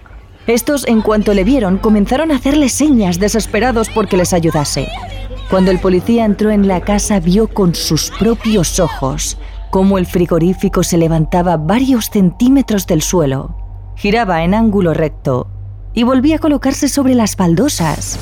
Estos, 0.47 0.87
en 0.87 1.01
cuanto 1.01 1.33
le 1.33 1.43
vieron, 1.43 1.77
comenzaron 1.77 2.31
a 2.31 2.37
hacerle 2.37 2.69
señas 2.69 3.19
desesperados 3.19 3.89
porque 3.89 4.17
les 4.17 4.33
ayudase. 4.33 4.87
Cuando 5.49 5.69
el 5.69 5.79
policía 5.79 6.25
entró 6.25 6.49
en 6.49 6.67
la 6.67 6.81
casa 6.81 7.19
vio 7.19 7.47
con 7.47 7.75
sus 7.75 8.09
propios 8.17 8.79
ojos 8.79 9.37
cómo 9.69 9.97
el 9.97 10.05
frigorífico 10.05 10.83
se 10.83 10.97
levantaba 10.97 11.57
varios 11.57 12.05
centímetros 12.05 12.87
del 12.87 13.01
suelo, 13.01 13.55
giraba 13.95 14.43
en 14.43 14.53
ángulo 14.53 14.93
recto 14.93 15.47
y 15.93 16.03
volvía 16.03 16.37
a 16.37 16.39
colocarse 16.39 16.87
sobre 16.87 17.15
las 17.15 17.35
baldosas. 17.35 18.19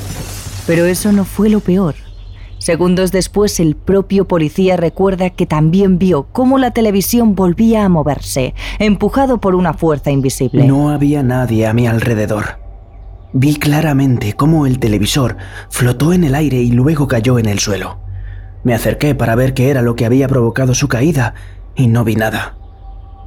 Pero 0.66 0.84
eso 0.84 1.12
no 1.12 1.24
fue 1.24 1.48
lo 1.48 1.60
peor. 1.60 1.94
Segundos 2.58 3.12
después, 3.12 3.60
el 3.60 3.76
propio 3.76 4.26
policía 4.26 4.76
recuerda 4.76 5.30
que 5.30 5.46
también 5.46 5.98
vio 5.98 6.24
cómo 6.32 6.58
la 6.58 6.72
televisión 6.72 7.34
volvía 7.34 7.84
a 7.84 7.88
moverse, 7.88 8.54
empujado 8.78 9.40
por 9.40 9.54
una 9.54 9.74
fuerza 9.74 10.10
invisible. 10.10 10.66
No 10.66 10.90
había 10.90 11.22
nadie 11.22 11.66
a 11.66 11.72
mi 11.72 11.86
alrededor. 11.86 12.58
Vi 13.32 13.56
claramente 13.56 14.32
cómo 14.32 14.66
el 14.66 14.78
televisor 14.78 15.36
flotó 15.68 16.12
en 16.12 16.24
el 16.24 16.34
aire 16.34 16.60
y 16.60 16.72
luego 16.72 17.06
cayó 17.06 17.38
en 17.38 17.46
el 17.46 17.60
suelo. 17.60 18.07
Me 18.68 18.74
acerqué 18.74 19.14
para 19.14 19.34
ver 19.34 19.54
qué 19.54 19.70
era 19.70 19.80
lo 19.80 19.96
que 19.96 20.04
había 20.04 20.28
provocado 20.28 20.74
su 20.74 20.88
caída 20.88 21.32
y 21.74 21.86
no 21.86 22.04
vi 22.04 22.16
nada. 22.16 22.54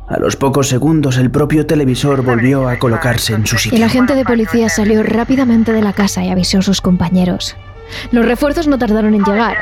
A 0.07 0.19
los 0.19 0.35
pocos 0.35 0.67
segundos 0.67 1.17
el 1.17 1.31
propio 1.31 1.65
televisor 1.65 2.21
volvió 2.21 2.69
a 2.69 2.77
colocarse 2.77 3.33
en 3.33 3.47
su 3.47 3.57
sitio. 3.57 3.75
El 3.75 3.83
agente 3.83 4.13
de 4.13 4.23
policía 4.23 4.69
salió 4.69 5.01
rápidamente 5.01 5.73
de 5.73 5.81
la 5.81 5.93
casa 5.93 6.23
y 6.23 6.29
avisó 6.29 6.59
a 6.59 6.61
sus 6.61 6.79
compañeros. 6.79 7.57
Los 8.11 8.23
refuerzos 8.23 8.67
no 8.67 8.77
tardaron 8.77 9.15
en 9.15 9.23
llegar. 9.23 9.57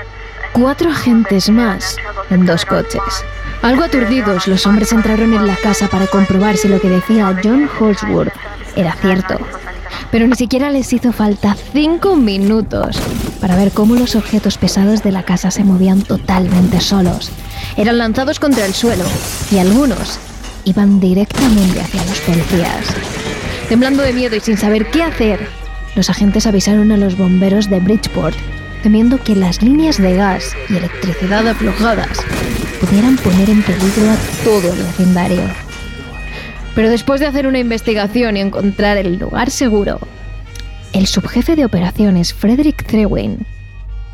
Cuatro 0.52 0.90
agentes 0.90 1.50
más 1.50 1.96
en 2.30 2.46
dos 2.46 2.66
coches. 2.66 3.24
Algo 3.62 3.86
aturdidos, 3.86 4.50
los 4.50 4.68
hombres 4.68 4.92
entraron 4.92 5.34
en 5.34 5.48
la 5.48 5.56
casa 5.56 5.88
para 5.88 6.08
comprobar 6.08 6.58
si 6.58 6.68
lo 6.68 6.82
que 6.82 6.90
decía 6.90 7.40
John 7.42 7.70
Holsworth 7.80 8.34
era 8.76 8.92
cierto. 8.96 9.40
Pero 10.12 10.28
ni 10.28 10.36
siquiera 10.36 10.70
les 10.72 10.92
hizo 10.92 11.12
falta 11.12 11.56
cinco 11.72 12.16
minutos 12.16 13.00
para 13.40 13.56
ver 13.56 13.72
cómo 13.72 13.96
los 13.96 14.16
objetos 14.16 14.58
pesados 14.58 15.04
de 15.04 15.12
la 15.12 15.24
casa 15.24 15.52
se 15.52 15.64
movían 15.64 16.02
totalmente 16.02 16.82
solos. 16.82 17.32
Eran 17.78 18.00
lanzados 18.00 18.40
contra 18.40 18.66
el 18.66 18.74
suelo 18.74 19.06
y 19.52 19.60
algunos 19.60 20.20
iban 20.66 21.00
directamente 21.00 21.80
hacia 21.80 22.04
los 22.06 22.20
policías. 22.22 22.88
Temblando 23.70 24.02
de 24.02 24.14
miedo 24.14 24.36
y 24.36 24.40
sin 24.40 24.58
saber 24.58 24.90
qué 24.90 25.04
hacer, 25.04 25.48
los 25.96 26.10
agentes 26.10 26.48
avisaron 26.48 26.92
a 26.92 26.98
los 26.98 27.18
bomberos 27.18 27.70
de 27.70 27.80
Bridgeport, 27.80 28.36
temiendo 28.82 29.22
que 29.24 29.36
las 29.36 29.62
líneas 29.62 29.98
de 29.98 30.16
gas 30.16 30.56
y 30.70 30.78
electricidad 30.78 31.48
aflojadas 31.48 32.20
pudieran 32.80 33.16
poner 33.18 33.50
en 33.50 33.62
peligro 33.62 34.10
a 34.10 34.44
todo 34.44 34.74
el 34.74 34.84
vecindario. 34.84 35.69
Pero 36.80 36.92
después 36.92 37.20
de 37.20 37.28
hacer 37.28 37.46
una 37.46 37.60
investigación 37.60 38.38
y 38.38 38.40
encontrar 38.40 38.96
el 38.96 39.18
lugar 39.18 39.52
seguro, 39.52 40.00
el 40.94 41.08
subjefe 41.08 41.58
de 41.58 41.66
operaciones, 41.66 42.34
Frederick 42.34 42.86
Trewin, 42.88 43.46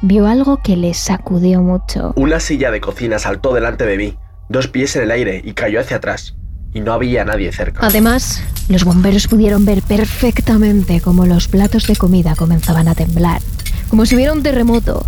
vio 0.01 0.25
algo 0.25 0.63
que 0.63 0.75
le 0.75 0.95
sacudió 0.95 1.61
mucho. 1.61 2.13
Una 2.15 2.39
silla 2.39 2.71
de 2.71 2.81
cocina 2.81 3.19
saltó 3.19 3.53
delante 3.53 3.85
de 3.85 3.97
mí, 3.97 4.17
dos 4.49 4.67
pies 4.67 4.95
en 4.95 5.03
el 5.03 5.11
aire 5.11 5.43
y 5.45 5.53
cayó 5.53 5.79
hacia 5.79 5.97
atrás. 5.97 6.37
Y 6.73 6.79
no 6.79 6.93
había 6.93 7.23
nadie 7.23 7.51
cerca. 7.51 7.85
Además, 7.85 8.43
los 8.67 8.83
bomberos 8.83 9.27
pudieron 9.27 9.63
ver 9.63 9.83
perfectamente 9.83 11.01
cómo 11.01 11.27
los 11.27 11.47
platos 11.47 11.85
de 11.85 11.95
comida 11.95 12.33
comenzaban 12.33 12.87
a 12.87 12.95
temblar, 12.95 13.43
como 13.89 14.07
si 14.07 14.15
hubiera 14.15 14.33
un 14.33 14.41
terremoto. 14.41 15.05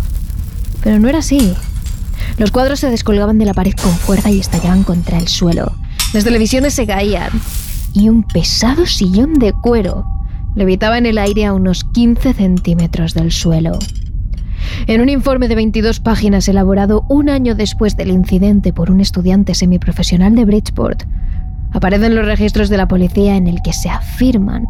Pero 0.84 1.00
no 1.00 1.08
era 1.08 1.18
así. 1.18 1.56
Los 2.36 2.52
cuadros 2.52 2.78
se 2.78 2.88
descolgaban 2.88 3.38
de 3.38 3.46
la 3.46 3.54
pared 3.54 3.74
con 3.74 3.96
fuerza 3.96 4.30
y 4.30 4.38
estallaban 4.38 4.84
contra 4.84 5.18
el 5.18 5.26
suelo. 5.26 5.74
Las 6.14 6.24
televisiones 6.24 6.72
se 6.72 6.86
caían 6.86 7.30
y 7.92 8.08
un 8.08 8.22
pesado 8.22 8.86
sillón 8.86 9.34
de 9.34 9.52
cuero 9.52 10.06
levitaba 10.54 10.96
en 10.96 11.04
el 11.04 11.18
aire 11.18 11.44
a 11.44 11.52
unos 11.52 11.84
15 11.84 12.32
centímetros 12.32 13.12
del 13.12 13.30
suelo. 13.30 13.78
En 14.86 15.02
un 15.02 15.10
informe 15.10 15.48
de 15.48 15.54
22 15.54 16.00
páginas 16.00 16.48
elaborado 16.48 17.04
un 17.10 17.28
año 17.28 17.54
después 17.54 17.94
del 17.94 18.10
incidente 18.10 18.72
por 18.72 18.90
un 18.90 19.00
estudiante 19.00 19.54
semiprofesional 19.54 20.34
de 20.34 20.46
Bridgeport, 20.46 21.02
aparecen 21.72 22.14
los 22.14 22.24
registros 22.24 22.70
de 22.70 22.78
la 22.78 22.88
policía 22.88 23.36
en 23.36 23.46
el 23.46 23.60
que 23.62 23.74
se 23.74 23.90
afirman 23.90 24.66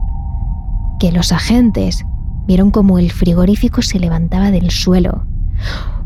que 0.99 1.13
los 1.13 1.31
agentes 1.31 2.05
vieron 2.49 2.73
como 2.73 2.99
el 2.99 3.13
frigorífico 3.13 3.81
se 3.83 4.01
levantaba 4.01 4.51
del 4.51 4.73
suelo. 4.73 5.25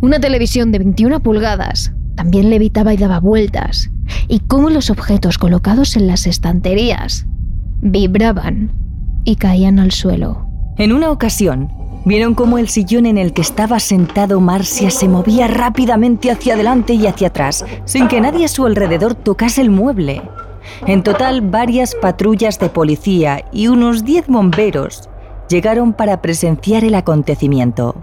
Una 0.03 0.21
televisión 0.21 0.73
de 0.73 0.79
21 0.81 1.21
pulgadas 1.21 1.93
también 2.15 2.51
levitaba 2.51 2.95
y 2.95 2.97
daba 2.97 3.21
vueltas, 3.21 3.91
y 4.29 4.41
cómo 4.41 4.71
los 4.71 4.91
objetos 4.91 5.39
colocados 5.39 5.97
en 5.97 6.07
las 6.07 6.27
estanterías 6.27 7.27
vibraban 7.81 8.71
y 9.25 9.37
caían 9.37 9.79
al 9.79 9.93
suelo. 9.93 10.47
En 10.79 10.93
una 10.93 11.11
ocasión, 11.11 11.71
vieron 12.05 12.35
cómo 12.35 12.59
el 12.59 12.69
sillón 12.69 13.07
en 13.07 13.19
el 13.19 13.33
que 13.33 13.43
estaba 13.43 13.81
sentado 13.81 14.41
Marcia 14.41 14.91
se 14.91 15.09
movía 15.09 15.49
rápidamente 15.49 16.31
hacia 16.31 16.55
adelante 16.55 16.95
y 16.95 17.07
hacia 17.07 17.29
atrás, 17.29 17.65
sin 17.85 18.09
que 18.09 18.21
nadie 18.21 18.45
a 18.45 18.49
su 18.49 18.67
alrededor 18.67 19.15
tocase 19.15 19.61
el 19.61 19.71
mueble. 19.71 20.23
En 20.87 21.03
total, 21.03 21.41
varias 21.41 21.95
patrullas 21.95 22.59
de 22.59 22.69
policía 22.69 23.45
y 23.53 23.69
unos 23.69 24.05
10 24.05 24.29
bomberos 24.29 25.09
llegaron 25.49 25.93
para 25.93 26.23
presenciar 26.23 26.85
el 26.85 26.95
acontecimiento. 26.95 27.97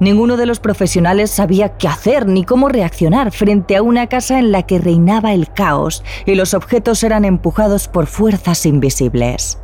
Ninguno 0.00 0.36
de 0.36 0.46
los 0.46 0.60
profesionales 0.60 1.30
sabía 1.30 1.76
qué 1.76 1.88
hacer 1.88 2.26
ni 2.26 2.44
cómo 2.44 2.68
reaccionar 2.68 3.32
frente 3.32 3.74
a 3.74 3.82
una 3.82 4.06
casa 4.06 4.38
en 4.38 4.52
la 4.52 4.62
que 4.62 4.78
reinaba 4.78 5.32
el 5.32 5.52
caos 5.52 6.04
y 6.24 6.36
los 6.36 6.54
objetos 6.54 7.02
eran 7.02 7.24
empujados 7.24 7.88
por 7.88 8.06
fuerzas 8.06 8.64
invisibles. 8.64 9.58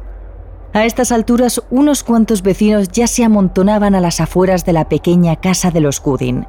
A 0.72 0.84
estas 0.84 1.12
alturas, 1.12 1.62
unos 1.70 2.02
cuantos 2.02 2.42
vecinos 2.42 2.88
ya 2.88 3.06
se 3.06 3.22
amontonaban 3.22 3.94
a 3.94 4.00
las 4.00 4.20
afueras 4.20 4.64
de 4.64 4.72
la 4.72 4.88
pequeña 4.88 5.36
casa 5.36 5.70
de 5.70 5.80
los 5.80 6.02
Goodin, 6.02 6.46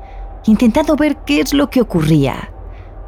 intentando 0.48 0.95
ver 0.95 1.17
qué 1.17 1.41
es 1.41 1.54
lo 1.54 1.69
que 1.69 1.82
ocurría. 1.82 2.52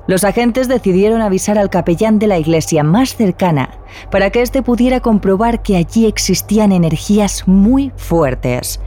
Los 0.05 0.23
agentes 0.23 0.67
decidieron 0.67 1.21
avisar 1.21 1.57
al 1.57 1.71
capellán 1.71 2.19
de 2.19 2.27
la 2.27 2.37
iglesia 2.37 2.83
más 2.83 3.15
cercana 3.15 3.71
para 4.11 4.29
que 4.29 4.43
éste 4.43 4.61
pudiera 4.61 4.99
comprobar 4.99 5.63
que 5.63 5.75
allí 5.75 6.05
existían 6.05 6.71
energías 6.71 7.47
muy 7.47 7.91
fuertes 7.97 8.79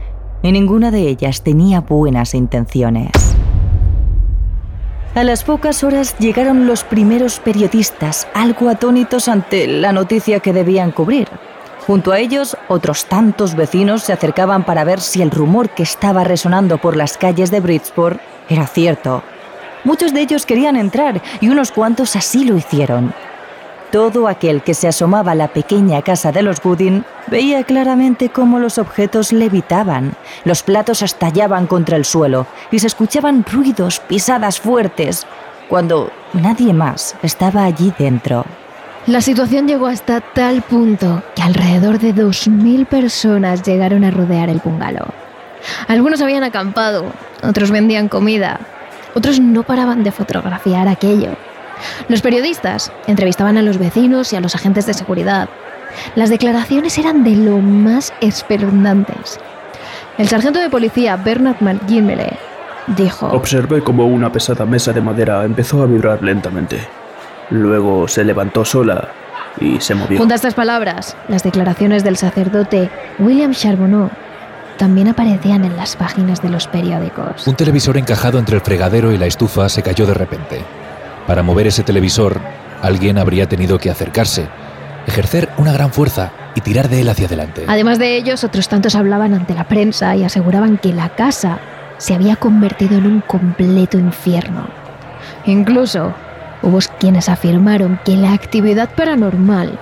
y 0.43 0.51
ninguna 0.51 0.91
de 0.91 1.07
ellas 1.07 1.41
tenía 1.41 1.81
buenas 1.81 2.33
intenciones. 2.33 3.11
A 5.13 5.23
las 5.23 5.43
pocas 5.43 5.83
horas 5.83 6.15
llegaron 6.19 6.67
los 6.67 6.85
primeros 6.85 7.39
periodistas, 7.39 8.27
algo 8.33 8.69
atónitos 8.69 9.27
ante 9.27 9.67
la 9.67 9.91
noticia 9.91 10.39
que 10.39 10.53
debían 10.53 10.91
cubrir. 10.91 11.27
Junto 11.85 12.13
a 12.13 12.19
ellos, 12.19 12.55
otros 12.69 13.05
tantos 13.05 13.55
vecinos 13.55 14.03
se 14.03 14.13
acercaban 14.13 14.63
para 14.63 14.83
ver 14.83 15.01
si 15.01 15.21
el 15.21 15.31
rumor 15.31 15.69
que 15.69 15.83
estaba 15.83 16.23
resonando 16.23 16.77
por 16.77 16.95
las 16.95 17.17
calles 17.17 17.51
de 17.51 17.59
Bridgeport 17.59 18.21
era 18.47 18.67
cierto. 18.67 19.23
Muchos 19.83 20.13
de 20.13 20.21
ellos 20.21 20.45
querían 20.45 20.77
entrar 20.77 21.21
y 21.41 21.49
unos 21.49 21.71
cuantos 21.71 22.15
así 22.15 22.45
lo 22.45 22.55
hicieron. 22.55 23.13
Todo 23.91 24.29
aquel 24.29 24.61
que 24.61 24.73
se 24.73 24.87
asomaba 24.87 25.33
a 25.33 25.35
la 25.35 25.49
pequeña 25.49 26.01
casa 26.01 26.31
de 26.31 26.41
los 26.41 26.61
Goodin 26.61 27.03
veía 27.27 27.63
claramente 27.65 28.29
cómo 28.29 28.57
los 28.57 28.77
objetos 28.77 29.33
levitaban, 29.33 30.13
los 30.45 30.63
platos 30.63 31.01
estallaban 31.01 31.67
contra 31.67 31.97
el 31.97 32.05
suelo 32.05 32.47
y 32.71 32.79
se 32.79 32.87
escuchaban 32.87 33.43
ruidos, 33.43 33.99
pisadas 33.99 34.61
fuertes, 34.61 35.27
cuando 35.67 36.09
nadie 36.31 36.73
más 36.73 37.15
estaba 37.21 37.65
allí 37.65 37.93
dentro. 37.99 38.45
La 39.07 39.19
situación 39.19 39.67
llegó 39.67 39.87
hasta 39.87 40.21
tal 40.21 40.61
punto 40.61 41.21
que 41.35 41.41
alrededor 41.41 41.99
de 41.99 42.15
2.000 42.15 42.85
personas 42.85 43.61
llegaron 43.63 44.05
a 44.05 44.11
rodear 44.11 44.47
el 44.47 44.61
bungalow. 44.63 45.07
Algunos 45.89 46.21
habían 46.21 46.43
acampado, 46.43 47.05
otros 47.43 47.71
vendían 47.71 48.07
comida, 48.07 48.59
otros 49.15 49.41
no 49.41 49.63
paraban 49.63 50.03
de 50.03 50.11
fotografiar 50.11 50.87
aquello. 50.87 51.35
Los 52.07 52.21
periodistas 52.21 52.91
entrevistaban 53.07 53.57
a 53.57 53.61
los 53.61 53.77
vecinos 53.77 54.33
y 54.33 54.35
a 54.35 54.41
los 54.41 54.55
agentes 54.55 54.85
de 54.85 54.93
seguridad. 54.93 55.49
Las 56.15 56.29
declaraciones 56.29 56.97
eran 56.97 57.23
de 57.23 57.35
lo 57.35 57.57
más 57.57 58.13
espeluznantes. 58.21 59.39
El 60.17 60.27
sargento 60.27 60.59
de 60.59 60.69
policía 60.69 61.15
Bernard 61.17 61.61
McGinley 61.61 62.37
dijo: 62.87 63.27
Observé 63.27 63.81
como 63.81 64.05
una 64.05 64.31
pesada 64.31 64.65
mesa 64.65 64.93
de 64.93 65.01
madera 65.01 65.43
empezó 65.43 65.81
a 65.81 65.85
vibrar 65.85 66.21
lentamente. 66.23 66.79
Luego 67.49 68.07
se 68.07 68.23
levantó 68.23 68.63
sola 68.63 69.09
y 69.59 69.79
se 69.81 69.95
movió. 69.95 70.17
Junto 70.17 70.33
a 70.33 70.35
estas 70.35 70.53
palabras, 70.53 71.15
las 71.27 71.43
declaraciones 71.43 72.03
del 72.03 72.17
sacerdote 72.17 72.89
William 73.19 73.51
Charbonneau 73.51 74.09
también 74.77 75.09
aparecían 75.09 75.63
en 75.65 75.77
las 75.77 75.95
páginas 75.95 76.41
de 76.41 76.49
los 76.49 76.67
periódicos. 76.67 77.45
Un 77.45 77.55
televisor 77.55 77.97
encajado 77.97 78.39
entre 78.39 78.55
el 78.55 78.61
fregadero 78.61 79.11
y 79.11 79.17
la 79.17 79.27
estufa 79.27 79.69
se 79.69 79.83
cayó 79.83 80.05
de 80.05 80.13
repente. 80.13 80.63
Para 81.27 81.43
mover 81.43 81.67
ese 81.67 81.83
televisor, 81.83 82.41
alguien 82.81 83.17
habría 83.17 83.47
tenido 83.47 83.79
que 83.79 83.89
acercarse, 83.89 84.47
ejercer 85.07 85.49
una 85.57 85.71
gran 85.71 85.91
fuerza 85.91 86.31
y 86.55 86.61
tirar 86.61 86.89
de 86.89 87.01
él 87.01 87.09
hacia 87.09 87.27
adelante. 87.27 87.65
Además 87.67 87.99
de 87.99 88.17
ellos, 88.17 88.43
otros 88.43 88.67
tantos 88.67 88.95
hablaban 88.95 89.33
ante 89.33 89.53
la 89.53 89.65
prensa 89.65 90.15
y 90.15 90.23
aseguraban 90.23 90.77
que 90.77 90.93
la 90.93 91.09
casa 91.09 91.59
se 91.97 92.15
había 92.15 92.35
convertido 92.35 92.97
en 92.97 93.05
un 93.05 93.21
completo 93.21 93.97
infierno. 93.97 94.67
Incluso 95.45 96.13
hubo 96.63 96.79
quienes 96.99 97.29
afirmaron 97.29 97.99
que 98.03 98.17
la 98.17 98.33
actividad 98.33 98.89
paranormal 98.95 99.77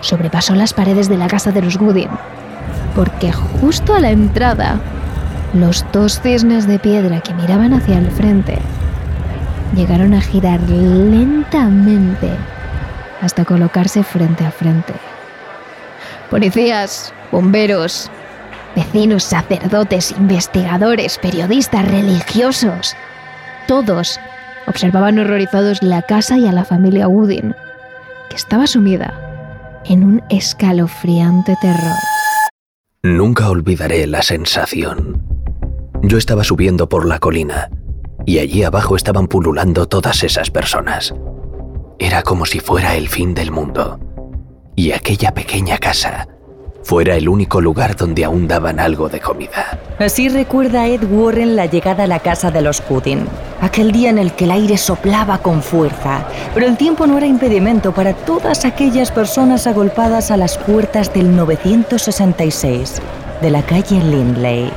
sobrepasó 0.00 0.54
las 0.54 0.74
paredes 0.74 1.08
de 1.08 1.16
la 1.16 1.28
casa 1.28 1.50
de 1.52 1.62
los 1.62 1.78
Goodin, 1.78 2.10
porque 2.94 3.32
justo 3.32 3.94
a 3.94 4.00
la 4.00 4.10
entrada, 4.10 4.80
los 5.54 5.84
dos 5.92 6.20
cisnes 6.20 6.66
de 6.66 6.78
piedra 6.78 7.20
que 7.20 7.34
miraban 7.34 7.72
hacia 7.72 7.98
el 7.98 8.10
frente 8.10 8.58
llegaron 9.74 10.14
a 10.14 10.20
girar 10.20 10.60
lentamente 10.68 12.30
hasta 13.20 13.44
colocarse 13.44 14.02
frente 14.02 14.44
a 14.44 14.50
frente. 14.50 14.92
Policías, 16.30 17.12
bomberos, 17.30 18.10
vecinos, 18.74 19.24
sacerdotes, 19.24 20.12
investigadores, 20.12 21.18
periodistas, 21.18 21.88
religiosos, 21.90 22.96
todos 23.66 24.18
observaban 24.66 25.18
horrorizados 25.18 25.82
la 25.82 26.02
casa 26.02 26.38
y 26.38 26.46
a 26.46 26.52
la 26.52 26.64
familia 26.64 27.08
Woodin, 27.08 27.54
que 28.30 28.36
estaba 28.36 28.66
sumida 28.66 29.14
en 29.84 30.04
un 30.04 30.22
escalofriante 30.30 31.56
terror. 31.60 31.98
Nunca 33.02 33.50
olvidaré 33.50 34.06
la 34.06 34.22
sensación. 34.22 35.22
Yo 36.02 36.18
estaba 36.18 36.44
subiendo 36.44 36.88
por 36.88 37.06
la 37.06 37.18
colina 37.18 37.68
y 38.24 38.38
allí 38.38 38.62
abajo 38.62 38.96
estaban 38.96 39.26
pululando 39.26 39.86
todas 39.86 40.22
esas 40.22 40.50
personas. 40.50 41.14
Era 41.98 42.22
como 42.22 42.46
si 42.46 42.60
fuera 42.60 42.96
el 42.96 43.08
fin 43.08 43.34
del 43.34 43.50
mundo. 43.50 43.98
Y 44.74 44.92
aquella 44.92 45.32
pequeña 45.32 45.78
casa 45.78 46.26
fuera 46.82 47.16
el 47.16 47.28
único 47.28 47.60
lugar 47.60 47.96
donde 47.96 48.24
aún 48.24 48.48
daban 48.48 48.80
algo 48.80 49.08
de 49.08 49.20
comida. 49.20 49.78
Así 49.98 50.28
recuerda 50.28 50.86
Ed 50.86 51.04
Warren 51.04 51.54
la 51.56 51.66
llegada 51.66 52.04
a 52.04 52.06
la 52.08 52.18
casa 52.18 52.50
de 52.50 52.62
los 52.62 52.80
Houdin, 52.80 53.26
aquel 53.60 53.92
día 53.92 54.10
en 54.10 54.18
el 54.18 54.32
que 54.32 54.44
el 54.44 54.50
aire 54.50 54.76
soplaba 54.76 55.38
con 55.38 55.62
fuerza, 55.62 56.26
pero 56.54 56.66
el 56.66 56.76
tiempo 56.76 57.06
no 57.06 57.18
era 57.18 57.26
impedimento 57.26 57.92
para 57.92 58.14
todas 58.14 58.64
aquellas 58.64 59.12
personas 59.12 59.66
agolpadas 59.66 60.30
a 60.30 60.36
las 60.36 60.58
puertas 60.58 61.12
del 61.14 61.36
966 61.36 63.00
de 63.40 63.50
la 63.50 63.62
calle 63.62 64.02
Lindley. 64.02 64.70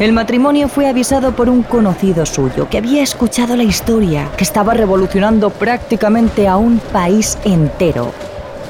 El 0.00 0.12
matrimonio 0.12 0.68
fue 0.68 0.88
avisado 0.88 1.32
por 1.32 1.48
un 1.48 1.62
conocido 1.62 2.26
suyo 2.26 2.68
que 2.68 2.78
había 2.78 3.02
escuchado 3.02 3.56
la 3.56 3.62
historia 3.62 4.28
que 4.36 4.44
estaba 4.44 4.74
revolucionando 4.74 5.50
prácticamente 5.50 6.48
a 6.48 6.56
un 6.56 6.78
país 6.78 7.38
entero 7.44 8.12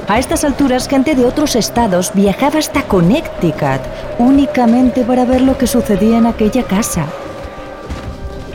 a 0.07 0.19
estas 0.19 0.43
alturas, 0.43 0.87
gente 0.87 1.15
de 1.15 1.25
otros 1.25 1.55
estados 1.55 2.11
viajaba 2.13 2.59
hasta 2.59 2.83
Connecticut 2.83 3.81
únicamente 4.19 5.03
para 5.03 5.25
ver 5.25 5.41
lo 5.41 5.57
que 5.57 5.65
sucedía 5.65 6.19
en 6.19 6.27
aquella 6.27 6.61
casa. 6.61 7.07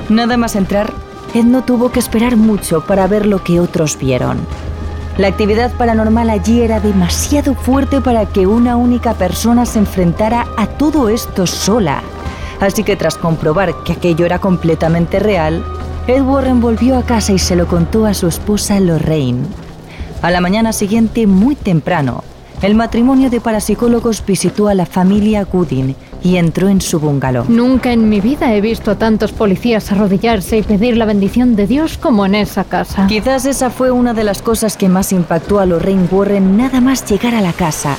Nada 0.08 0.36
más 0.36 0.54
entrar, 0.54 0.92
Ed 1.34 1.44
no 1.44 1.64
tuvo 1.64 1.90
que 1.90 1.98
esperar 1.98 2.36
mucho 2.36 2.82
para 2.82 3.08
ver 3.08 3.26
lo 3.26 3.42
que 3.42 3.58
otros 3.58 3.98
vieron. 3.98 4.38
La 5.18 5.26
actividad 5.26 5.72
paranormal 5.72 6.30
allí 6.30 6.62
era 6.62 6.78
demasiado 6.78 7.54
fuerte 7.54 8.00
para 8.00 8.26
que 8.26 8.46
una 8.46 8.76
única 8.76 9.14
persona 9.14 9.66
se 9.66 9.80
enfrentara 9.80 10.46
a 10.56 10.68
todo 10.68 11.08
esto 11.08 11.48
sola. 11.48 12.00
Así 12.60 12.84
que 12.84 12.96
tras 12.96 13.16
comprobar 13.16 13.82
que 13.84 13.92
aquello 13.92 14.26
era 14.26 14.38
completamente 14.38 15.18
real, 15.18 15.64
Ed 16.06 16.22
Warren 16.22 16.60
volvió 16.60 16.96
a 16.96 17.02
casa 17.02 17.32
y 17.32 17.38
se 17.38 17.56
lo 17.56 17.66
contó 17.66 18.06
a 18.06 18.14
su 18.14 18.26
esposa 18.26 18.78
Lorraine. 18.80 19.44
A 20.22 20.30
la 20.30 20.40
mañana 20.40 20.72
siguiente, 20.72 21.26
muy 21.26 21.54
temprano, 21.54 22.22
el 22.62 22.74
matrimonio 22.74 23.30
de 23.30 23.40
parapsicólogos 23.40 24.24
visitó 24.26 24.68
a 24.68 24.74
la 24.74 24.84
familia 24.84 25.44
Goodin 25.44 25.96
y 26.22 26.36
entró 26.36 26.68
en 26.68 26.82
su 26.82 27.00
bungalow. 27.00 27.46
Nunca 27.48 27.92
en 27.92 28.10
mi 28.10 28.20
vida 28.20 28.54
he 28.54 28.60
visto 28.60 28.90
a 28.90 28.96
tantos 28.96 29.32
policías 29.32 29.90
arrodillarse 29.90 30.58
y 30.58 30.62
pedir 30.62 30.98
la 30.98 31.06
bendición 31.06 31.56
de 31.56 31.66
Dios 31.66 31.96
como 31.96 32.26
en 32.26 32.34
esa 32.34 32.64
casa. 32.64 33.06
Quizás 33.06 33.46
esa 33.46 33.70
fue 33.70 33.90
una 33.90 34.12
de 34.12 34.24
las 34.24 34.42
cosas 34.42 34.76
que 34.76 34.90
más 34.90 35.12
impactó 35.12 35.58
a 35.58 35.64
Lorraine 35.64 36.06
Warren 36.10 36.58
nada 36.58 36.82
más 36.82 37.08
llegar 37.10 37.34
a 37.34 37.40
la 37.40 37.54
casa. 37.54 37.96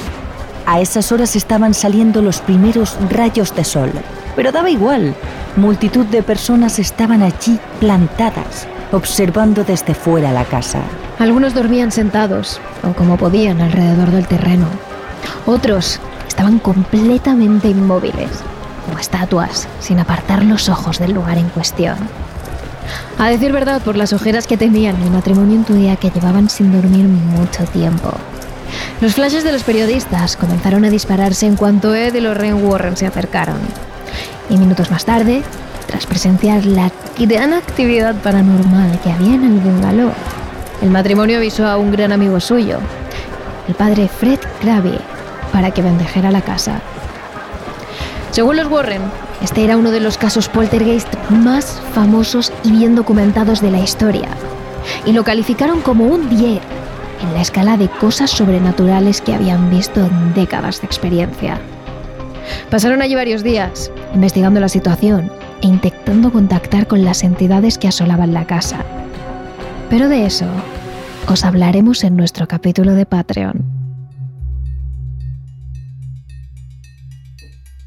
A 0.67 0.80
esas 0.80 1.12
horas 1.12 1.36
estaban 1.36 1.74
saliendo 1.74 2.21
los 2.21 2.39
primeros 2.39 2.97
rayos 3.10 3.56
de 3.56 3.63
sol, 3.63 3.91
pero 4.35 4.51
daba 4.51 4.69
igual. 4.69 5.15
Multitud 5.55 6.05
de 6.05 6.23
personas 6.23 6.79
estaban 6.79 7.21
allí 7.21 7.59
plantadas, 7.79 8.67
observando 8.91 9.63
desde 9.63 9.93
fuera 9.93 10.31
la 10.31 10.45
casa. 10.45 10.81
Algunos 11.19 11.53
dormían 11.53 11.91
sentados 11.91 12.59
o 12.83 12.93
como 12.93 13.17
podían 13.17 13.61
alrededor 13.61 14.11
del 14.11 14.27
terreno. 14.27 14.67
Otros 15.45 15.99
estaban 16.27 16.59
completamente 16.59 17.67
inmóviles, 17.67 18.29
como 18.85 18.99
estatuas, 18.99 19.67
sin 19.79 19.99
apartar 19.99 20.43
los 20.43 20.69
ojos 20.69 20.99
del 20.99 21.13
lugar 21.13 21.37
en 21.37 21.49
cuestión. 21.49 21.97
A 23.19 23.29
decir 23.29 23.51
verdad, 23.51 23.81
por 23.81 23.95
las 23.95 24.13
ojeras 24.13 24.47
que 24.47 24.57
tenían, 24.57 25.01
el 25.01 25.11
matrimonio 25.11 25.55
intuía 25.55 25.95
que 25.95 26.09
llevaban 26.09 26.49
sin 26.49 26.71
dormir 26.71 27.05
mucho 27.05 27.65
tiempo. 27.65 28.11
Los 29.01 29.15
flashes 29.15 29.43
de 29.43 29.51
los 29.51 29.63
periodistas 29.63 30.37
comenzaron 30.37 30.85
a 30.85 30.89
dispararse 30.89 31.45
en 31.45 31.55
cuanto 31.55 31.93
Ed 31.93 32.15
y 32.15 32.21
Lorraine 32.21 32.55
Warren 32.55 32.97
se 32.97 33.05
acercaron. 33.05 33.59
Y 34.50 34.58
minutos 34.58 34.91
más 34.91 35.06
tarde, 35.06 35.43
tras 35.88 36.06
presenciar 36.06 36.65
la 36.65 36.91
gran 37.17 37.54
actividad 37.54 38.15
paranormal 38.15 39.00
que 39.02 39.12
había 39.12 39.36
en 39.36 39.43
el 39.43 39.60
bungalow, 39.60 40.12
el 40.82 40.89
matrimonio 40.89 41.38
avisó 41.38 41.67
a 41.67 41.78
un 41.78 41.91
gran 41.91 42.12
amigo 42.12 42.39
suyo, 42.39 42.80
el 43.67 43.76
padre 43.76 44.08
Fred 44.08 44.39
Gravy, 44.62 44.97
para 45.52 45.71
que 45.71 45.82
bendejera 45.82 46.32
la 46.32 46.41
casa. 46.41 46.82
Según 48.32 48.56
los 48.56 48.67
Warren, 48.67 49.02
este 49.41 49.63
era 49.63 49.78
uno 49.78 49.91
de 49.91 50.00
los 50.00 50.17
casos 50.17 50.47
poltergeist 50.47 51.13
más 51.30 51.82
famosos 51.93 52.54
y 52.63 52.71
bien 52.71 52.95
documentados 52.95 53.62
de 53.62 53.71
la 53.71 53.80
historia, 53.80 54.30
y 55.06 55.12
lo 55.12 55.24
calificaron 55.24 55.82
como 55.82 56.06
un 56.06 56.30
10 56.30 56.62
en 57.21 57.34
la 57.34 57.41
escala 57.41 57.78
de 57.78 57.89
cosas 57.89 58.32
sobrenaturales 58.32 59.21
que 59.21 59.34
habían 59.34 59.69
visto 59.69 60.00
en 60.00 60.34
décadas 60.34 60.82
de 60.82 60.88
experiencia. 60.88 61.60
Pasaron 62.69 63.01
allí 63.01 63.15
varios 63.15 63.43
días, 63.43 63.91
investigando 64.13 64.59
la 64.59 64.69
situación 64.69 65.31
e 65.61 65.67
intentando 65.67 66.31
contactar 66.31 66.87
con 66.87 67.03
las 67.03 67.23
entidades 67.23 67.77
que 67.77 67.87
asolaban 67.87 68.33
la 68.33 68.45
casa. 68.45 68.85
Pero 69.89 70.07
de 70.07 70.25
eso 70.25 70.47
os 71.27 71.45
hablaremos 71.45 72.03
en 72.03 72.15
nuestro 72.15 72.47
capítulo 72.47 72.93
de 72.93 73.05
Patreon. 73.05 73.81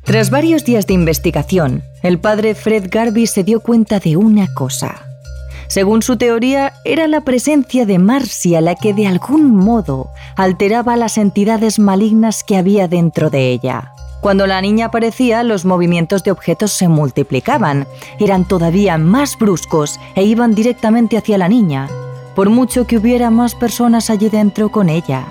Tras 0.05 0.29
varios 0.29 0.65
días 0.67 0.87
de 0.87 0.93
investigación, 0.93 1.83
el 2.03 2.21
padre 2.21 2.55
Fred 2.55 2.89
Garvey 2.91 3.27
se 3.27 3.43
dio 3.43 3.61
cuenta 3.61 4.01
de 4.01 4.19
una 4.19 4.53
cosa. 4.53 5.07
Según 5.67 6.03
su 6.03 6.19
teoría, 6.19 6.75
era 6.85 7.09
la 7.09 7.23
presencia 7.23 7.87
de 7.87 7.99
Marcia 7.99 8.61
la 8.61 8.75
que 8.75 8.93
de 8.93 9.07
algún 9.07 9.57
modo 9.57 10.11
alteraba 10.37 10.97
las 10.97 11.17
entidades 11.17 11.79
malignas 11.79 12.45
que 12.45 12.59
había 12.59 12.87
dentro 12.87 13.31
de 13.31 13.51
ella. 13.51 13.94
Cuando 14.25 14.47
la 14.47 14.63
niña 14.63 14.87
aparecía, 14.87 15.43
los 15.43 15.67
movimientos 15.67 16.25
de 16.25 16.31
objetos 16.31 16.73
se 16.73 16.89
multiplicaban, 16.89 17.87
eran 18.19 18.49
todavía 18.49 18.97
más 18.97 19.37
bruscos 19.37 20.01
e 20.15 20.23
iban 20.23 20.55
directamente 20.55 21.19
hacia 21.19 21.37
la 21.37 21.47
niña, 21.47 21.91
por 22.35 22.49
mucho 22.49 22.87
que 22.87 22.97
hubiera 22.97 23.29
más 23.29 23.55
personas 23.55 24.09
allí 24.09 24.31
dentro 24.31 24.71
con 24.71 24.89
ella. 24.89 25.27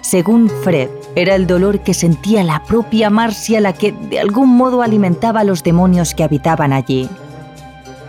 Según 0.00 0.48
Fred, 0.48 0.88
era 1.14 1.34
el 1.34 1.46
dolor 1.46 1.80
que 1.80 1.92
sentía 1.92 2.42
la 2.42 2.62
propia 2.62 3.10
Marcia 3.10 3.60
la 3.60 3.74
que 3.74 3.92
de 3.92 4.18
algún 4.18 4.56
modo 4.56 4.80
alimentaba 4.80 5.40
a 5.40 5.44
los 5.44 5.62
demonios 5.62 6.14
que 6.14 6.24
habitaban 6.24 6.72
allí. 6.72 7.06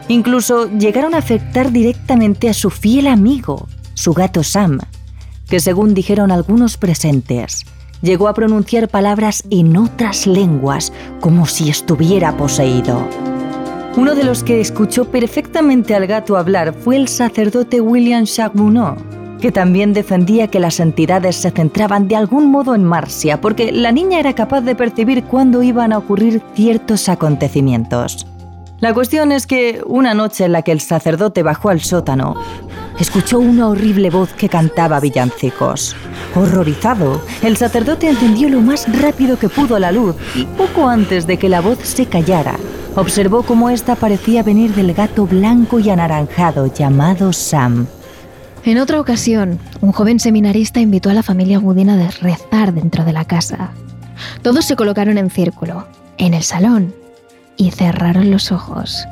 Incluso 0.08 0.69
llegaron 0.69 1.15
a 1.15 1.17
afectar 1.17 1.73
directamente 1.73 2.47
a 2.47 2.54
su 2.54 2.69
fiel 2.69 3.08
amigo, 3.08 3.67
su 3.93 4.13
gato 4.13 4.45
Sam, 4.45 4.80
que 5.49 5.60
según 5.60 5.93
dijeron 5.93 6.32
algunos 6.32 6.78
presentes, 6.78 7.65
llegó 8.01 8.27
a 8.27 8.33
pronunciar 8.33 8.88
palabras 8.88 9.43
en 9.49 9.75
otras 9.77 10.27
lenguas 10.27 10.93
como 11.19 11.45
si 11.45 11.69
estuviera 11.69 12.35
poseído. 12.38 13.07
Uno 13.97 14.15
de 14.15 14.23
los 14.23 14.43
que 14.43 14.62
escuchó 14.62 15.05
perfectamente 15.05 15.95
al 15.95 16.07
gato 16.07 16.38
hablar 16.38 16.73
fue 16.73 16.95
el 16.95 17.07
sacerdote 17.07 17.81
William 17.81 18.25
Charbonneau, 18.25 18.95
que 19.41 19.51
también 19.51 19.93
defendía 19.93 20.47
que 20.47 20.59
las 20.59 20.79
entidades 20.79 21.35
se 21.35 21.51
centraban 21.51 22.07
de 22.07 22.15
algún 22.15 22.51
modo 22.51 22.75
en 22.75 22.83
Marcia, 22.83 23.41
porque 23.41 23.71
la 23.71 23.91
niña 23.91 24.19
era 24.19 24.33
capaz 24.33 24.62
de 24.62 24.75
percibir 24.75 25.23
cuándo 25.23 25.63
iban 25.63 25.91
a 25.91 25.97
ocurrir 25.97 26.41
ciertos 26.53 27.09
acontecimientos. 27.09 28.27
La 28.79 28.93
cuestión 28.93 29.33
es 29.33 29.45
que 29.45 29.81
una 29.85 30.13
noche 30.13 30.45
en 30.45 30.53
la 30.53 30.62
que 30.62 30.71
el 30.71 30.79
sacerdote 30.79 31.43
bajó 31.43 31.69
al 31.69 31.81
sótano, 31.81 32.35
escuchó 32.99 33.39
una 33.39 33.67
horrible 33.69 34.09
voz 34.09 34.33
que 34.33 34.49
cantaba 34.49 34.99
villancicos. 34.99 35.95
Horrorizado, 36.35 37.21
el 37.41 37.57
sacerdote 37.57 38.09
encendió 38.09 38.49
lo 38.49 38.62
más 38.62 38.85
rápido 39.01 39.39
que 39.39 39.49
pudo 39.49 39.79
la 39.79 39.91
luz 39.91 40.15
y 40.35 40.45
poco 40.45 40.88
antes 40.88 41.25
de 41.25 41.38
que 41.38 41.49
la 41.49 41.62
voz 41.62 41.79
se 41.83 42.05
callara, 42.05 42.57
observó 42.95 43.43
cómo 43.43 43.69
ésta 43.69 43.95
parecía 43.95 44.43
venir 44.43 44.73
del 44.75 44.93
gato 44.93 45.25
blanco 45.25 45.79
y 45.79 45.89
anaranjado 45.89 46.67
llamado 46.67 47.33
Sam. 47.33 47.88
En 48.65 48.77
otra 48.77 48.99
ocasión, 48.99 49.57
un 49.79 49.93
joven 49.93 50.19
seminarista 50.19 50.81
invitó 50.81 51.09
a 51.09 51.13
la 51.13 51.23
familia 51.23 51.59
Gudina 51.59 51.93
a 51.93 52.12
rezar 52.12 52.73
dentro 52.73 53.05
de 53.05 53.13
la 53.13 53.25
casa. 53.25 53.71
Todos 54.41 54.65
se 54.65 54.75
colocaron 54.75 55.17
en 55.17 55.29
círculo, 55.29 55.88
en 56.17 56.33
el 56.33 56.43
salón, 56.43 56.93
y 57.55 57.71
cerraron 57.71 58.31
los 58.31 58.51
ojos. 58.51 59.05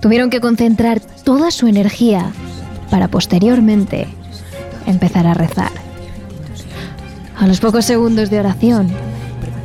Tuvieron 0.00 0.30
que 0.30 0.40
concentrar 0.40 1.00
toda 1.00 1.50
su 1.50 1.66
energía 1.66 2.32
para 2.92 3.08
posteriormente 3.08 4.06
empezar 4.86 5.26
a 5.26 5.32
rezar. 5.32 5.72
A 7.38 7.46
los 7.46 7.58
pocos 7.58 7.86
segundos 7.86 8.28
de 8.28 8.38
oración, 8.38 8.88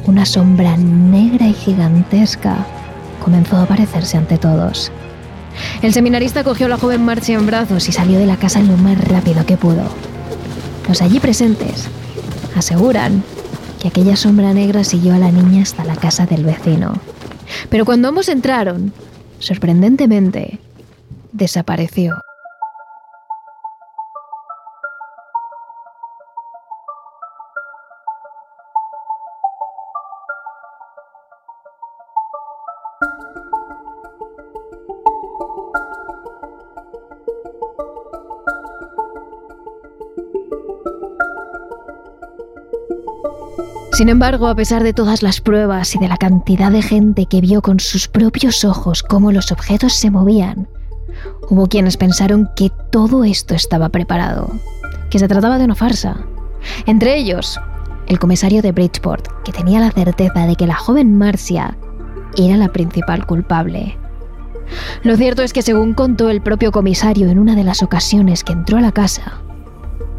una 0.05 0.25
sombra 0.25 0.77
negra 0.77 1.45
y 1.45 1.53
gigantesca 1.53 2.65
comenzó 3.21 3.57
a 3.57 3.63
aparecerse 3.63 4.15
ante 4.15 4.37
todos. 4.37 4.93
El 5.81 5.93
seminarista 5.93 6.45
cogió 6.45 6.67
a 6.67 6.69
la 6.69 6.77
joven 6.77 7.03
Marcia 7.03 7.37
en 7.37 7.45
brazos 7.45 7.89
y 7.89 7.91
salió 7.91 8.17
de 8.17 8.27
la 8.27 8.37
casa 8.37 8.61
lo 8.61 8.77
más 8.77 8.97
rápido 9.09 9.45
que 9.45 9.57
pudo. 9.57 9.83
Los 10.87 11.01
allí 11.01 11.19
presentes 11.19 11.89
aseguran 12.55 13.23
que 13.81 13.89
aquella 13.89 14.15
sombra 14.15 14.53
negra 14.53 14.85
siguió 14.85 15.13
a 15.13 15.19
la 15.19 15.33
niña 15.33 15.63
hasta 15.63 15.83
la 15.83 15.97
casa 15.97 16.25
del 16.25 16.45
vecino. 16.45 16.93
Pero 17.69 17.83
cuando 17.83 18.07
ambos 18.07 18.29
entraron, 18.29 18.93
sorprendentemente, 19.39 20.59
desapareció. 21.33 22.21
Sin 43.97 44.09
embargo, 44.09 44.47
a 44.47 44.53
pesar 44.53 44.83
de 44.83 44.93
todas 44.93 45.23
las 45.23 45.41
pruebas 45.41 45.95
y 45.95 45.97
de 45.97 46.07
la 46.07 46.17
cantidad 46.17 46.71
de 46.71 46.83
gente 46.83 47.25
que 47.25 47.41
vio 47.41 47.63
con 47.63 47.79
sus 47.79 48.07
propios 48.07 48.63
ojos 48.63 49.01
cómo 49.01 49.31
los 49.31 49.51
objetos 49.51 49.93
se 49.93 50.11
movían, 50.11 50.67
hubo 51.49 51.65
quienes 51.65 51.97
pensaron 51.97 52.47
que 52.55 52.71
todo 52.91 53.23
esto 53.23 53.55
estaba 53.55 53.89
preparado, 53.89 54.51
que 55.09 55.17
se 55.17 55.27
trataba 55.27 55.57
de 55.57 55.65
una 55.65 55.73
farsa. 55.73 56.27
Entre 56.85 57.17
ellos, 57.17 57.59
el 58.05 58.19
comisario 58.19 58.61
de 58.61 58.71
Bridgeport, 58.71 59.29
que 59.43 59.51
tenía 59.51 59.79
la 59.79 59.89
certeza 59.89 60.45
de 60.45 60.55
que 60.55 60.67
la 60.67 60.75
joven 60.75 61.17
Marcia 61.17 61.75
era 62.37 62.55
la 62.55 62.67
principal 62.67 63.25
culpable. 63.25 63.97
Lo 65.01 65.17
cierto 65.17 65.41
es 65.41 65.53
que 65.53 65.63
según 65.63 65.95
contó 65.95 66.29
el 66.29 66.43
propio 66.43 66.71
comisario 66.71 67.29
en 67.29 67.39
una 67.39 67.55
de 67.55 67.63
las 67.63 67.81
ocasiones 67.81 68.43
que 68.43 68.53
entró 68.53 68.77
a 68.77 68.81
la 68.81 68.91
casa, 68.91 69.41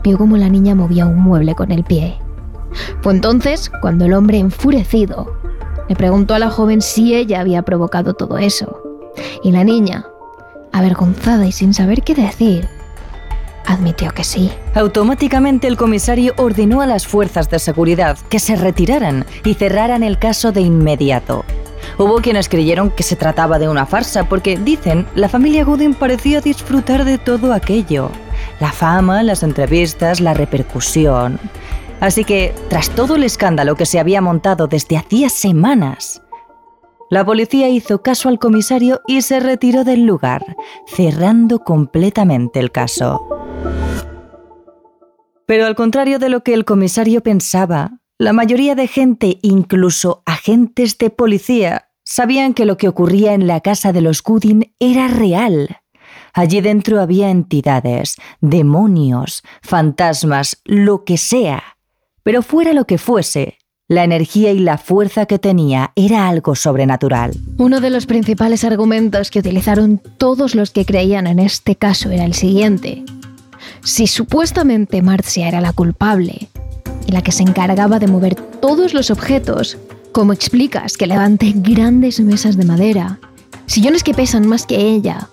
vio 0.02 0.18
cómo 0.18 0.36
la 0.36 0.48
niña 0.48 0.74
movía 0.74 1.06
un 1.06 1.20
mueble 1.20 1.54
con 1.54 1.70
el 1.70 1.84
pie 1.84 2.18
fue 3.00 3.12
entonces 3.12 3.70
cuando 3.80 4.04
el 4.04 4.14
hombre 4.14 4.38
enfurecido 4.38 5.36
le 5.88 5.96
preguntó 5.96 6.34
a 6.34 6.38
la 6.38 6.50
joven 6.50 6.82
si 6.82 7.14
ella 7.14 7.40
había 7.40 7.62
provocado 7.62 8.14
todo 8.14 8.38
eso. 8.38 8.82
Y 9.42 9.52
la 9.52 9.64
niña, 9.64 10.06
avergonzada 10.72 11.46
y 11.46 11.52
sin 11.52 11.72
saber 11.72 12.02
qué 12.02 12.14
decir, 12.14 12.68
admitió 13.66 14.12
que 14.12 14.24
sí. 14.24 14.50
Automáticamente 14.74 15.66
el 15.66 15.76
comisario 15.76 16.34
ordenó 16.36 16.80
a 16.80 16.86
las 16.86 17.06
fuerzas 17.06 17.50
de 17.50 17.58
seguridad 17.58 18.18
que 18.28 18.38
se 18.38 18.56
retiraran 18.56 19.24
y 19.44 19.54
cerraran 19.54 20.02
el 20.02 20.18
caso 20.18 20.52
de 20.52 20.60
inmediato. 20.60 21.44
Hubo 21.96 22.16
quienes 22.16 22.48
creyeron 22.48 22.90
que 22.90 23.02
se 23.02 23.16
trataba 23.16 23.58
de 23.58 23.68
una 23.68 23.86
farsa 23.86 24.28
porque, 24.28 24.56
dicen, 24.56 25.06
la 25.14 25.28
familia 25.28 25.64
Gooding 25.64 25.94
parecía 25.94 26.40
disfrutar 26.40 27.04
de 27.04 27.18
todo 27.18 27.52
aquello. 27.52 28.10
La 28.60 28.72
fama, 28.72 29.22
las 29.22 29.42
entrevistas, 29.42 30.20
la 30.20 30.34
repercusión. 30.34 31.40
Así 32.00 32.24
que, 32.24 32.54
tras 32.68 32.90
todo 32.90 33.16
el 33.16 33.24
escándalo 33.24 33.74
que 33.74 33.86
se 33.86 33.98
había 33.98 34.20
montado 34.20 34.68
desde 34.68 34.96
hacía 34.96 35.28
semanas, 35.28 36.22
la 37.10 37.24
policía 37.24 37.68
hizo 37.68 38.02
caso 38.02 38.28
al 38.28 38.38
comisario 38.38 39.00
y 39.06 39.22
se 39.22 39.40
retiró 39.40 39.82
del 39.82 40.04
lugar, 40.04 40.44
cerrando 40.86 41.60
completamente 41.60 42.60
el 42.60 42.70
caso. 42.70 43.26
Pero 45.46 45.66
al 45.66 45.74
contrario 45.74 46.18
de 46.18 46.28
lo 46.28 46.44
que 46.44 46.54
el 46.54 46.64
comisario 46.64 47.22
pensaba, 47.22 48.00
la 48.18 48.32
mayoría 48.32 48.74
de 48.74 48.86
gente, 48.86 49.38
incluso 49.42 50.22
agentes 50.26 50.98
de 50.98 51.10
policía, 51.10 51.88
sabían 52.04 52.52
que 52.52 52.66
lo 52.66 52.76
que 52.76 52.88
ocurría 52.88 53.32
en 53.32 53.46
la 53.46 53.60
casa 53.60 53.92
de 53.92 54.02
los 54.02 54.22
Gooding 54.22 54.74
era 54.78 55.08
real. 55.08 55.78
Allí 56.34 56.60
dentro 56.60 57.00
había 57.00 57.30
entidades, 57.30 58.16
demonios, 58.40 59.42
fantasmas, 59.62 60.60
lo 60.64 61.04
que 61.04 61.16
sea 61.16 61.77
pero 62.28 62.42
fuera 62.42 62.74
lo 62.74 62.84
que 62.84 62.98
fuese, 62.98 63.56
la 63.88 64.04
energía 64.04 64.52
y 64.52 64.58
la 64.58 64.76
fuerza 64.76 65.24
que 65.24 65.38
tenía 65.38 65.92
era 65.96 66.28
algo 66.28 66.54
sobrenatural. 66.54 67.32
Uno 67.56 67.80
de 67.80 67.88
los 67.88 68.04
principales 68.04 68.64
argumentos 68.64 69.30
que 69.30 69.38
utilizaron 69.38 69.96
todos 70.18 70.54
los 70.54 70.70
que 70.70 70.84
creían 70.84 71.26
en 71.26 71.38
este 71.38 71.74
caso 71.74 72.10
era 72.10 72.26
el 72.26 72.34
siguiente. 72.34 73.02
Si 73.82 74.06
supuestamente 74.06 75.00
Marcia 75.00 75.48
era 75.48 75.62
la 75.62 75.72
culpable 75.72 76.50
y 77.06 77.12
la 77.12 77.22
que 77.22 77.32
se 77.32 77.44
encargaba 77.44 77.98
de 77.98 78.08
mover 78.08 78.34
todos 78.34 78.92
los 78.92 79.10
objetos, 79.10 79.78
¿cómo 80.12 80.34
explicas 80.34 80.98
que 80.98 81.06
levante 81.06 81.54
grandes 81.56 82.20
mesas 82.20 82.58
de 82.58 82.66
madera, 82.66 83.20
sillones 83.64 84.04
que 84.04 84.12
pesan 84.12 84.46
más 84.46 84.66
que 84.66 84.76
ella, 84.76 85.30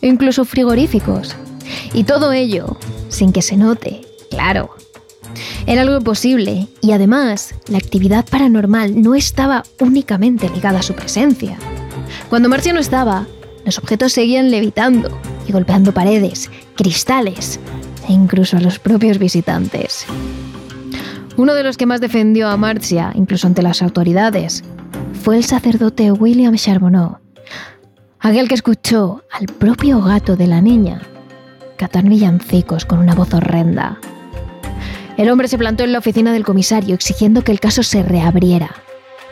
incluso 0.00 0.44
frigoríficos? 0.44 1.36
Y 1.94 2.02
todo 2.02 2.32
ello 2.32 2.78
sin 3.10 3.30
que 3.30 3.42
se 3.42 3.56
note, 3.56 4.00
claro, 4.28 4.70
era 5.66 5.82
algo 5.82 5.96
imposible 5.96 6.68
y 6.80 6.92
además 6.92 7.54
la 7.68 7.78
actividad 7.78 8.26
paranormal 8.26 9.00
no 9.00 9.14
estaba 9.14 9.62
únicamente 9.80 10.48
ligada 10.50 10.80
a 10.80 10.82
su 10.82 10.94
presencia. 10.94 11.56
Cuando 12.28 12.48
Marcia 12.48 12.72
no 12.72 12.80
estaba, 12.80 13.26
los 13.64 13.78
objetos 13.78 14.12
seguían 14.12 14.50
levitando 14.50 15.20
y 15.46 15.52
golpeando 15.52 15.92
paredes, 15.92 16.50
cristales 16.74 17.60
e 18.08 18.12
incluso 18.12 18.56
a 18.56 18.60
los 18.60 18.78
propios 18.78 19.18
visitantes. 19.18 20.06
Uno 21.36 21.54
de 21.54 21.62
los 21.62 21.76
que 21.76 21.86
más 21.86 22.00
defendió 22.00 22.48
a 22.48 22.56
Marcia, 22.56 23.12
incluso 23.14 23.46
ante 23.46 23.62
las 23.62 23.82
autoridades, 23.82 24.64
fue 25.22 25.36
el 25.36 25.44
sacerdote 25.44 26.12
William 26.12 26.56
Charbonneau, 26.56 27.18
aquel 28.20 28.48
que 28.48 28.54
escuchó 28.54 29.22
al 29.30 29.46
propio 29.46 30.02
gato 30.02 30.36
de 30.36 30.46
la 30.46 30.60
niña 30.60 31.02
catar 31.82 32.04
villancicos 32.04 32.84
con 32.84 33.00
una 33.00 33.12
voz 33.14 33.34
horrenda. 33.34 33.98
El 35.16 35.30
hombre 35.30 35.48
se 35.48 35.58
plantó 35.58 35.84
en 35.84 35.92
la 35.92 35.98
oficina 35.98 36.32
del 36.32 36.44
comisario 36.44 36.94
exigiendo 36.94 37.42
que 37.42 37.52
el 37.52 37.60
caso 37.60 37.82
se 37.82 38.02
reabriera. 38.02 38.74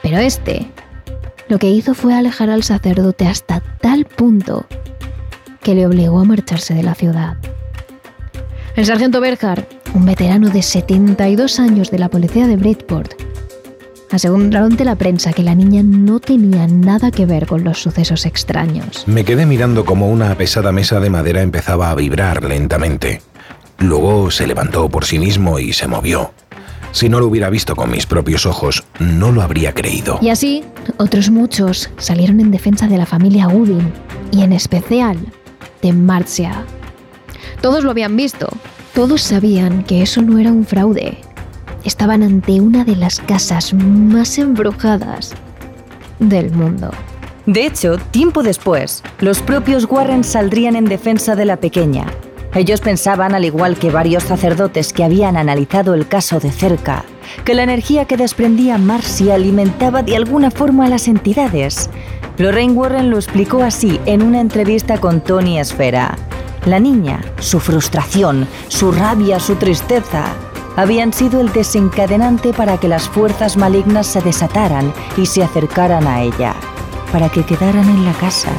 Pero 0.02 0.18
este 0.18 0.70
lo 1.48 1.58
que 1.58 1.68
hizo 1.68 1.94
fue 1.94 2.14
alejar 2.14 2.48
al 2.48 2.62
sacerdote 2.62 3.26
hasta 3.26 3.60
tal 3.80 4.04
punto 4.04 4.66
que 5.60 5.74
le 5.74 5.84
obligó 5.84 6.20
a 6.20 6.24
marcharse 6.24 6.74
de 6.74 6.84
la 6.84 6.94
ciudad. 6.94 7.36
El 8.76 8.86
sargento 8.86 9.20
Berhard, 9.20 9.64
un 9.92 10.06
veterano 10.06 10.48
de 10.48 10.62
72 10.62 11.58
años 11.58 11.90
de 11.90 11.98
la 11.98 12.08
policía 12.08 12.46
de 12.46 12.56
Bridgeport, 12.56 13.14
aseguró 14.12 14.64
ante 14.64 14.84
la 14.84 14.94
prensa 14.94 15.32
que 15.32 15.42
la 15.42 15.56
niña 15.56 15.82
no 15.82 16.20
tenía 16.20 16.68
nada 16.68 17.10
que 17.10 17.26
ver 17.26 17.46
con 17.46 17.64
los 17.64 17.82
sucesos 17.82 18.26
extraños. 18.26 19.04
Me 19.06 19.24
quedé 19.24 19.44
mirando 19.44 19.84
como 19.84 20.08
una 20.08 20.34
pesada 20.36 20.70
mesa 20.70 21.00
de 21.00 21.10
madera 21.10 21.42
empezaba 21.42 21.90
a 21.90 21.94
vibrar 21.96 22.44
lentamente. 22.44 23.22
Luego 23.80 24.30
se 24.30 24.46
levantó 24.46 24.88
por 24.88 25.04
sí 25.04 25.18
mismo 25.18 25.58
y 25.58 25.72
se 25.72 25.88
movió. 25.88 26.32
Si 26.92 27.08
no 27.08 27.18
lo 27.18 27.26
hubiera 27.26 27.50
visto 27.50 27.74
con 27.74 27.90
mis 27.90 28.04
propios 28.04 28.46
ojos, 28.46 28.84
no 28.98 29.32
lo 29.32 29.42
habría 29.42 29.72
creído. 29.72 30.18
Y 30.20 30.28
así, 30.28 30.64
otros 30.98 31.30
muchos 31.30 31.90
salieron 31.96 32.40
en 32.40 32.50
defensa 32.50 32.88
de 32.88 32.98
la 32.98 33.06
familia 33.06 33.46
Gooding, 33.46 33.92
y 34.32 34.42
en 34.42 34.52
especial 34.52 35.18
de 35.82 35.92
Marcia. 35.92 36.64
Todos 37.60 37.84
lo 37.84 37.90
habían 37.90 38.16
visto, 38.16 38.48
todos 38.94 39.22
sabían 39.22 39.84
que 39.84 40.02
eso 40.02 40.20
no 40.20 40.38
era 40.38 40.50
un 40.50 40.66
fraude. 40.66 41.18
Estaban 41.84 42.22
ante 42.22 42.60
una 42.60 42.84
de 42.84 42.96
las 42.96 43.20
casas 43.20 43.72
más 43.72 44.36
embrujadas 44.38 45.32
del 46.18 46.50
mundo. 46.50 46.90
De 47.46 47.64
hecho, 47.64 47.96
tiempo 48.10 48.42
después, 48.42 49.02
los 49.20 49.40
propios 49.40 49.86
Warren 49.88 50.22
saldrían 50.22 50.76
en 50.76 50.84
defensa 50.84 51.34
de 51.34 51.46
la 51.46 51.56
pequeña, 51.56 52.06
ellos 52.54 52.80
pensaban, 52.80 53.34
al 53.34 53.44
igual 53.44 53.76
que 53.76 53.90
varios 53.90 54.24
sacerdotes 54.24 54.92
que 54.92 55.04
habían 55.04 55.36
analizado 55.36 55.94
el 55.94 56.08
caso 56.08 56.40
de 56.40 56.50
cerca, 56.50 57.04
que 57.44 57.54
la 57.54 57.62
energía 57.62 58.06
que 58.06 58.16
desprendía 58.16 58.76
Marcy 58.76 59.30
alimentaba 59.30 60.02
de 60.02 60.16
alguna 60.16 60.50
forma 60.50 60.86
a 60.86 60.88
las 60.88 61.06
entidades. 61.06 61.90
Lorraine 62.38 62.74
Warren 62.74 63.10
lo 63.10 63.16
explicó 63.16 63.62
así 63.62 64.00
en 64.04 64.22
una 64.22 64.40
entrevista 64.40 64.98
con 64.98 65.20
Tony 65.20 65.60
Esfera. 65.60 66.16
La 66.66 66.80
niña, 66.80 67.20
su 67.38 67.60
frustración, 67.60 68.48
su 68.68 68.90
rabia, 68.90 69.38
su 69.38 69.54
tristeza, 69.54 70.24
habían 70.76 71.12
sido 71.12 71.40
el 71.40 71.52
desencadenante 71.52 72.52
para 72.52 72.78
que 72.78 72.88
las 72.88 73.08
fuerzas 73.08 73.56
malignas 73.56 74.06
se 74.06 74.20
desataran 74.22 74.92
y 75.16 75.26
se 75.26 75.42
acercaran 75.42 76.06
a 76.06 76.22
ella 76.22 76.54
para 77.12 77.28
que 77.28 77.44
quedaran 77.44 77.88
en 77.88 78.04
la 78.04 78.12
casa. 78.12 78.50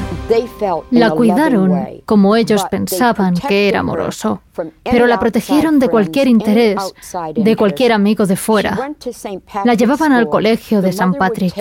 La 0.91 1.11
cuidaron 1.11 2.01
como 2.05 2.35
ellos 2.35 2.63
pensaban 2.69 3.35
que 3.35 3.69
era 3.69 3.79
amoroso, 3.79 4.41
pero 4.83 5.07
la 5.07 5.19
protegieron 5.19 5.79
de 5.79 5.87
cualquier 5.87 6.27
interés, 6.27 6.77
de 7.35 7.55
cualquier 7.55 7.93
amigo 7.93 8.25
de 8.25 8.35
fuera. 8.35 8.91
La 9.63 9.73
llevaban 9.73 10.11
al 10.11 10.27
colegio 10.27 10.81
de 10.81 10.91
San 10.91 11.13
Patrick. 11.13 11.55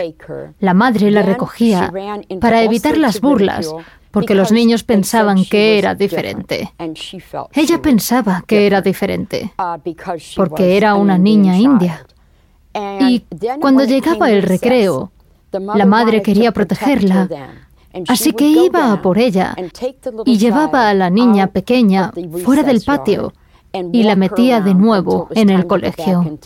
La 0.59 0.75
madre 0.75 1.11
la 1.11 1.23
recogía 1.23 1.93
para 2.41 2.63
evitar 2.63 2.97
las 2.97 3.21
burlas, 3.21 3.73
porque 4.11 4.35
los 4.35 4.51
niños 4.51 4.83
pensaban 4.83 5.45
que 5.45 5.79
era 5.79 5.95
diferente. 5.95 6.73
Ella 7.53 7.81
pensaba 7.81 8.43
que 8.47 8.67
era 8.67 8.81
diferente, 8.83 9.53
porque 10.37 10.77
era 10.77 10.95
una 10.95 11.19
niña 11.19 11.57
india. 11.57 12.05
Y 13.01 13.25
cuando 13.61 13.85
llegaba 13.85 14.31
el 14.31 14.43
recreo, 14.43 15.13
la 15.53 15.87
madre 15.87 16.23
quería 16.23 16.53
protegerla, 16.53 17.29
así 18.09 18.33
que 18.33 18.47
iba 18.47 18.93
a 18.93 19.03
por 19.03 19.19
ella 19.19 19.57
y 20.25 20.39
llevaba 20.39 20.89
a 20.89 20.95
la 20.95 21.11
niña 21.11 21.49
pequeña 21.49 22.13
fuera 22.45 22.63
del 22.63 22.83
patio 22.83 23.33
y 23.73 24.03
la 24.03 24.17
metía 24.17 24.61
de 24.61 24.75
nuevo 24.75 25.29
en 25.31 25.51
el 25.51 25.67
colegio. 25.67 26.39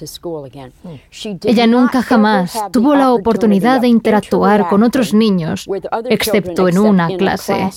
Ella 1.43 1.67
nunca 1.67 2.03
jamás 2.03 2.59
tuvo 2.71 2.95
la 2.95 3.13
oportunidad 3.13 3.81
de 3.81 3.89
interactuar 3.89 4.69
con 4.69 4.83
otros 4.83 5.15
niños, 5.15 5.67
excepto 6.09 6.69
en 6.69 6.79
una 6.79 7.09
clase. 7.17 7.71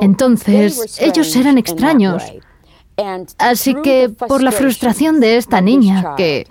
Entonces, 0.00 0.98
ellos 1.00 1.36
eran 1.36 1.58
extraños. 1.58 2.22
Así 3.38 3.74
que, 3.74 4.08
por 4.08 4.42
la 4.42 4.50
frustración 4.50 5.20
de 5.20 5.36
esta 5.36 5.60
niña, 5.60 6.14
que 6.16 6.46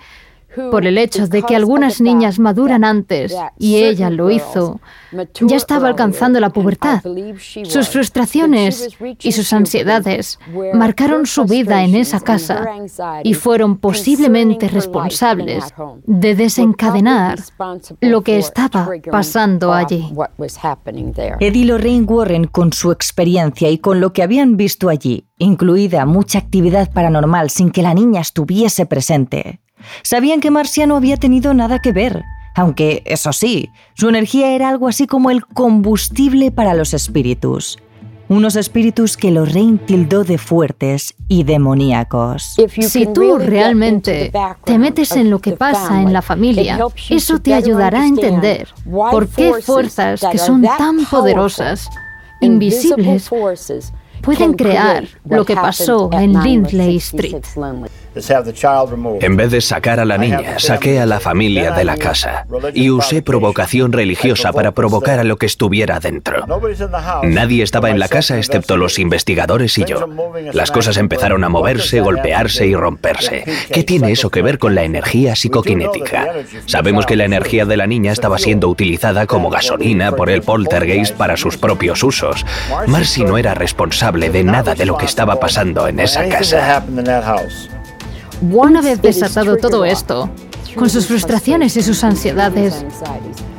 por 0.70 0.86
el 0.86 0.98
hecho 0.98 1.26
de 1.26 1.42
que 1.42 1.56
algunas 1.56 2.00
niñas 2.00 2.38
maduran 2.38 2.84
antes 2.84 3.34
y 3.58 3.76
ella 3.76 4.10
lo 4.10 4.30
hizo, 4.30 4.80
ya 5.40 5.56
estaba 5.56 5.88
alcanzando 5.88 6.40
la 6.40 6.50
pubertad. 6.50 7.02
Sus 7.64 7.88
frustraciones 7.88 8.96
y 9.22 9.32
sus 9.32 9.52
ansiedades 9.52 10.38
marcaron 10.74 11.26
su 11.26 11.44
vida 11.44 11.82
en 11.84 11.94
esa 11.94 12.20
casa 12.20 12.66
y 13.24 13.34
fueron 13.34 13.78
posiblemente 13.78 14.68
responsables 14.68 15.64
de 16.04 16.34
desencadenar 16.34 17.38
lo 18.00 18.22
que 18.22 18.38
estaba 18.38 18.88
pasando 19.10 19.72
allí. 19.72 20.12
Eddie 21.40 21.64
Lorraine 21.64 22.04
Warren, 22.04 22.44
con 22.46 22.72
su 22.72 22.92
experiencia 22.92 23.70
y 23.70 23.78
con 23.78 24.00
lo 24.00 24.12
que 24.12 24.22
habían 24.22 24.56
visto 24.56 24.88
allí, 24.88 25.26
incluida 25.38 26.04
mucha 26.06 26.38
actividad 26.38 26.92
paranormal 26.92 27.50
sin 27.50 27.70
que 27.70 27.82
la 27.82 27.94
niña 27.94 28.20
estuviese 28.20 28.86
presente, 28.86 29.60
sabían 30.02 30.40
que 30.40 30.50
Marcia 30.50 30.86
no 30.86 30.96
había 30.96 31.16
tenido 31.16 31.54
nada 31.54 31.78
que 31.80 31.92
ver 31.92 32.24
aunque, 32.58 33.04
eso 33.06 33.32
sí, 33.32 33.70
su 33.94 34.08
energía 34.08 34.50
era 34.50 34.68
algo 34.68 34.88
así 34.88 35.06
como 35.06 35.30
el 35.30 35.46
combustible 35.46 36.50
para 36.50 36.74
los 36.74 36.92
espíritus. 36.92 37.78
Unos 38.28 38.56
espíritus 38.56 39.16
que 39.16 39.30
Lorraine 39.30 39.78
tildó 39.78 40.24
de 40.24 40.38
fuertes 40.38 41.14
y 41.28 41.44
demoníacos. 41.44 42.56
Si 42.80 43.06
tú 43.06 43.38
realmente 43.38 44.32
te 44.64 44.76
metes 44.76 45.12
en 45.12 45.30
lo 45.30 45.38
que 45.38 45.52
pasa 45.52 46.02
en 46.02 46.12
la 46.12 46.20
familia, 46.20 46.80
eso 47.08 47.38
te 47.38 47.54
ayudará 47.54 48.00
a 48.00 48.06
entender 48.08 48.66
por 48.84 49.28
qué 49.28 49.52
fuerzas 49.62 50.20
que 50.28 50.38
son 50.38 50.62
tan 50.62 51.06
poderosas, 51.06 51.88
invisibles, 52.40 53.30
pueden 54.20 54.54
crear 54.54 55.06
lo 55.24 55.44
que 55.44 55.54
pasó 55.54 56.10
en 56.12 56.42
Lindley 56.42 56.96
Street. 56.96 57.44
En 59.20 59.36
vez 59.36 59.50
de 59.50 59.60
sacar 59.60 60.00
a 60.00 60.04
la 60.04 60.18
niña, 60.18 60.58
saqué 60.58 61.00
a 61.00 61.06
la 61.06 61.20
familia 61.20 61.72
de 61.72 61.84
la 61.84 61.96
casa 61.96 62.46
y 62.74 62.90
usé 62.90 63.22
provocación 63.22 63.92
religiosa 63.92 64.52
para 64.52 64.72
provocar 64.72 65.18
a 65.18 65.24
lo 65.24 65.36
que 65.36 65.46
estuviera 65.46 66.00
dentro. 66.00 66.44
Nadie 67.22 67.62
estaba 67.62 67.90
en 67.90 67.98
la 67.98 68.08
casa 68.08 68.38
excepto 68.38 68.76
los 68.76 68.98
investigadores 68.98 69.76
y 69.78 69.84
yo. 69.84 70.08
Las 70.52 70.70
cosas 70.70 70.96
empezaron 70.96 71.44
a 71.44 71.48
moverse, 71.48 72.00
golpearse 72.00 72.66
y 72.66 72.74
romperse. 72.74 73.44
¿Qué 73.72 73.84
tiene 73.84 74.12
eso 74.12 74.30
que 74.30 74.42
ver 74.42 74.58
con 74.58 74.74
la 74.74 74.84
energía 74.84 75.36
psicoquinética? 75.36 76.26
Sabemos 76.66 77.06
que 77.06 77.16
la 77.16 77.24
energía 77.24 77.64
de 77.64 77.76
la 77.76 77.86
niña 77.86 78.12
estaba 78.12 78.38
siendo 78.38 78.68
utilizada 78.68 79.26
como 79.26 79.50
gasolina 79.50 80.12
por 80.12 80.30
el 80.30 80.42
poltergeist 80.42 81.14
para 81.16 81.36
sus 81.36 81.56
propios 81.56 82.02
usos. 82.02 82.44
Marcy 82.86 83.24
no 83.24 83.38
era 83.38 83.54
responsable 83.54 84.30
de 84.30 84.44
nada 84.44 84.74
de 84.74 84.86
lo 84.86 84.96
que 84.96 85.06
estaba 85.06 85.40
pasando 85.40 85.88
en 85.88 86.00
esa 86.00 86.28
casa. 86.28 86.84
Una 88.40 88.80
vez 88.80 89.02
desatado 89.02 89.56
todo 89.56 89.84
esto, 89.84 90.30
con 90.76 90.88
sus 90.88 91.06
frustraciones 91.06 91.76
y 91.76 91.82
sus 91.82 92.04
ansiedades, 92.04 92.84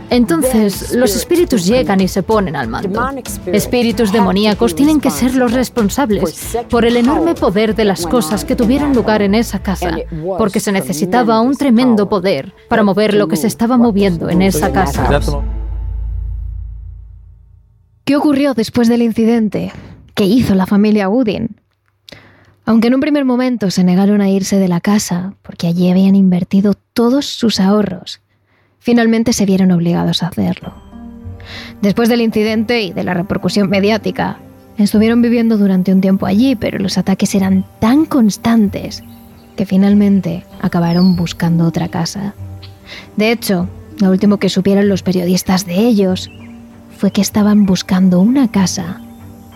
entonces 0.09 0.93
los 0.95 1.15
espíritus 1.15 1.65
llegan 1.65 1.99
y 1.99 2.07
se 2.07 2.23
ponen 2.23 2.55
al 2.55 2.67
mando. 2.67 3.01
Espíritus 3.45 4.11
demoníacos 4.11 4.75
tienen 4.75 4.99
que 4.99 5.11
ser 5.11 5.35
los 5.35 5.51
responsables 5.51 6.55
por 6.69 6.85
el 6.85 6.97
enorme 6.97 7.35
poder 7.35 7.75
de 7.75 7.85
las 7.85 8.05
cosas 8.05 8.45
que 8.45 8.55
tuvieron 8.55 8.93
lugar 8.93 9.21
en 9.21 9.35
esa 9.35 9.59
casa, 9.59 9.97
porque 10.37 10.59
se 10.59 10.71
necesitaba 10.71 11.41
un 11.41 11.55
tremendo 11.55 12.09
poder 12.09 12.53
para 12.69 12.83
mover 12.83 13.13
lo 13.13 13.27
que 13.27 13.35
se 13.35 13.47
estaba 13.47 13.77
moviendo 13.77 14.29
en 14.29 14.41
esa 14.41 14.71
casa. 14.71 15.21
¿Qué 18.05 18.15
ocurrió 18.15 18.53
después 18.55 18.87
del 18.87 19.03
incidente? 19.03 19.71
¿Qué 20.15 20.25
hizo 20.25 20.55
la 20.55 20.65
familia 20.65 21.09
Woodin? 21.09 21.57
Aunque 22.69 22.89
en 22.89 22.93
un 22.93 23.01
primer 23.01 23.25
momento 23.25 23.71
se 23.71 23.84
negaron 23.84 24.21
a 24.21 24.29
irse 24.29 24.60
de 24.60 24.67
la 24.67 24.79
casa 24.79 25.34
porque 25.41 25.65
allí 25.65 25.89
habían 25.89 26.13
invertido 26.13 26.75
todos 26.93 27.25
sus 27.25 27.60
ahorros, 27.60 28.21
finalmente 28.77 29.34
se 29.34 29.47
vieron 29.47 29.71
obligados 29.71 30.21
a 30.21 30.27
hacerlo. 30.27 30.75
Después 31.82 32.10
del 32.10 32.21
incidente 32.21 32.84
y 32.84 32.93
de 32.93 33.03
la 33.03 33.15
repercusión 33.15 33.71
mediática, 33.71 34.38
estuvieron 34.77 35.19
viviendo 35.23 35.58
durante 35.58 35.91
un 35.91 35.99
tiempo 35.99 36.27
allí, 36.27 36.55
pero 36.55 36.77
los 36.77 36.99
ataques 36.99 37.34
eran 37.34 37.65
tan 37.79 38.05
constantes 38.05 39.03
que 39.55 39.65
finalmente 39.65 40.45
acabaron 40.62 41.15
buscando 41.15 41.65
otra 41.65 41.88
casa. 41.88 42.36
De 43.17 43.32
hecho, 43.32 43.67
lo 43.99 44.12
último 44.12 44.38
que 44.38 44.49
supieron 44.49 44.89
los 44.89 45.01
periodistas 45.01 45.65
de 45.65 45.88
ellos 45.88 46.29
fue 46.99 47.10
que 47.10 47.21
estaban 47.21 47.65
buscando 47.65 48.19
una 48.19 48.51
casa 48.51 49.01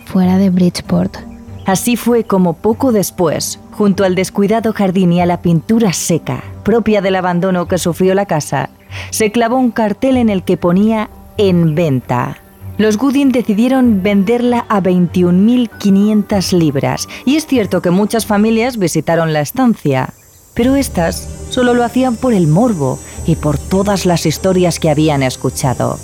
fuera 0.07 0.39
de 0.39 0.49
Bridgeport. 0.49 1.32
Así 1.65 1.95
fue 1.95 2.25
como 2.25 2.53
poco 2.53 2.91
después, 2.91 3.59
junto 3.71 4.03
al 4.03 4.15
descuidado 4.15 4.73
jardín 4.73 5.13
y 5.13 5.21
a 5.21 5.25
la 5.25 5.41
pintura 5.41 5.93
seca, 5.93 6.43
propia 6.63 7.01
del 7.01 7.15
abandono 7.15 7.67
que 7.67 7.77
sufrió 7.77 8.13
la 8.15 8.25
casa, 8.25 8.69
se 9.11 9.31
clavó 9.31 9.57
un 9.57 9.71
cartel 9.71 10.17
en 10.17 10.29
el 10.29 10.43
que 10.43 10.57
ponía 10.57 11.09
en 11.37 11.73
venta. 11.73 12.37
Los 12.77 12.97
Goodin 12.97 13.31
decidieron 13.31 14.03
venderla 14.03 14.65
a 14.67 14.81
21.500 14.81 16.57
libras, 16.57 17.07
y 17.25 17.35
es 17.35 17.45
cierto 17.45 17.81
que 17.81 17.91
muchas 17.91 18.25
familias 18.25 18.77
visitaron 18.77 19.31
la 19.31 19.41
estancia, 19.41 20.13
pero 20.53 20.75
estas 20.75 21.47
solo 21.49 21.73
lo 21.73 21.83
hacían 21.83 22.15
por 22.15 22.33
el 22.33 22.47
morbo 22.47 22.99
y 23.25 23.35
por 23.35 23.57
todas 23.57 24.05
las 24.05 24.25
historias 24.25 24.79
que 24.79 24.89
habían 24.89 25.23
escuchado. 25.23 25.97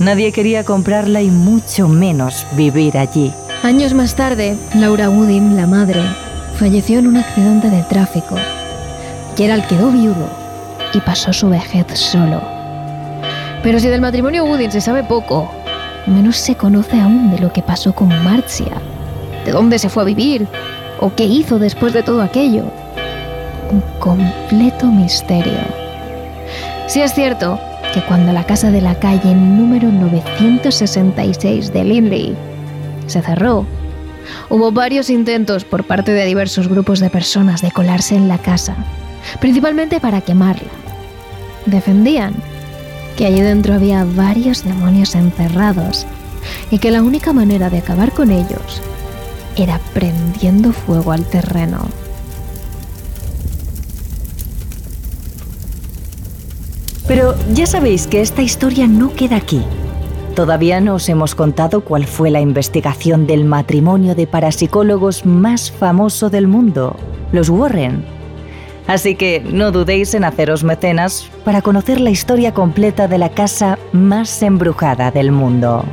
Nadie 0.00 0.32
quería 0.32 0.64
comprarla 0.64 1.22
y 1.22 1.30
mucho 1.30 1.88
menos 1.88 2.46
vivir 2.56 2.98
allí. 2.98 3.32
Años 3.62 3.94
más 3.94 4.16
tarde, 4.16 4.56
Laura 4.74 5.08
Woodin, 5.08 5.56
la 5.56 5.68
madre, 5.68 6.02
falleció 6.56 6.98
en 6.98 7.06
un 7.06 7.16
accidente 7.16 7.70
de 7.70 7.84
tráfico. 7.84 8.34
Gerald 9.36 9.68
quedó 9.68 9.92
viudo 9.92 10.28
y 10.92 10.98
pasó 10.98 11.32
su 11.32 11.48
vejez 11.48 11.86
solo. 11.94 12.42
Pero 13.62 13.78
si 13.78 13.86
del 13.86 14.00
matrimonio 14.00 14.44
Woodin 14.44 14.72
se 14.72 14.80
sabe 14.80 15.04
poco, 15.04 15.48
menos 16.06 16.38
se 16.38 16.56
conoce 16.56 17.00
aún 17.00 17.30
de 17.30 17.38
lo 17.38 17.52
que 17.52 17.62
pasó 17.62 17.94
con 17.94 18.08
Marcia, 18.24 18.82
de 19.44 19.52
dónde 19.52 19.78
se 19.78 19.88
fue 19.88 20.02
a 20.02 20.06
vivir 20.06 20.48
o 20.98 21.14
qué 21.14 21.22
hizo 21.22 21.60
después 21.60 21.92
de 21.92 22.02
todo 22.02 22.20
aquello. 22.20 22.64
Un 23.70 23.80
completo 24.00 24.86
misterio. 24.86 25.60
Si 26.88 27.00
es 27.00 27.14
cierto 27.14 27.60
que 27.94 28.00
cuando 28.06 28.32
la 28.32 28.42
casa 28.42 28.72
de 28.72 28.80
la 28.80 28.96
calle 28.96 29.36
número 29.36 29.88
966 29.88 31.72
de 31.72 31.84
Lindley 31.84 32.36
se 33.12 33.22
cerró. 33.22 33.66
Hubo 34.48 34.72
varios 34.72 35.10
intentos 35.10 35.64
por 35.64 35.84
parte 35.84 36.12
de 36.12 36.26
diversos 36.26 36.68
grupos 36.68 37.00
de 37.00 37.10
personas 37.10 37.62
de 37.62 37.70
colarse 37.70 38.14
en 38.14 38.28
la 38.28 38.38
casa, 38.38 38.76
principalmente 39.40 40.00
para 40.00 40.20
quemarla. 40.20 40.70
Defendían 41.66 42.34
que 43.16 43.26
allí 43.26 43.40
dentro 43.40 43.74
había 43.74 44.04
varios 44.04 44.64
demonios 44.64 45.14
encerrados 45.14 46.06
y 46.70 46.78
que 46.78 46.90
la 46.90 47.02
única 47.02 47.32
manera 47.32 47.70
de 47.70 47.78
acabar 47.78 48.12
con 48.12 48.30
ellos 48.30 48.82
era 49.56 49.78
prendiendo 49.92 50.72
fuego 50.72 51.12
al 51.12 51.24
terreno. 51.24 51.86
Pero 57.06 57.34
ya 57.52 57.66
sabéis 57.66 58.06
que 58.06 58.20
esta 58.20 58.42
historia 58.42 58.86
no 58.86 59.12
queda 59.12 59.36
aquí. 59.36 59.62
Todavía 60.34 60.80
no 60.80 60.94
os 60.94 61.08
hemos 61.10 61.34
contado 61.34 61.82
cuál 61.82 62.06
fue 62.06 62.30
la 62.30 62.40
investigación 62.40 63.26
del 63.26 63.44
matrimonio 63.44 64.14
de 64.14 64.26
parapsicólogos 64.26 65.26
más 65.26 65.70
famoso 65.70 66.30
del 66.30 66.48
mundo, 66.48 66.96
los 67.32 67.50
Warren. 67.50 68.02
Así 68.86 69.14
que 69.14 69.40
no 69.44 69.72
dudéis 69.72 70.14
en 70.14 70.24
haceros 70.24 70.64
mecenas 70.64 71.30
para 71.44 71.60
conocer 71.60 72.00
la 72.00 72.10
historia 72.10 72.54
completa 72.54 73.08
de 73.08 73.18
la 73.18 73.28
casa 73.28 73.78
más 73.92 74.42
embrujada 74.42 75.10
del 75.10 75.32
mundo. 75.32 75.84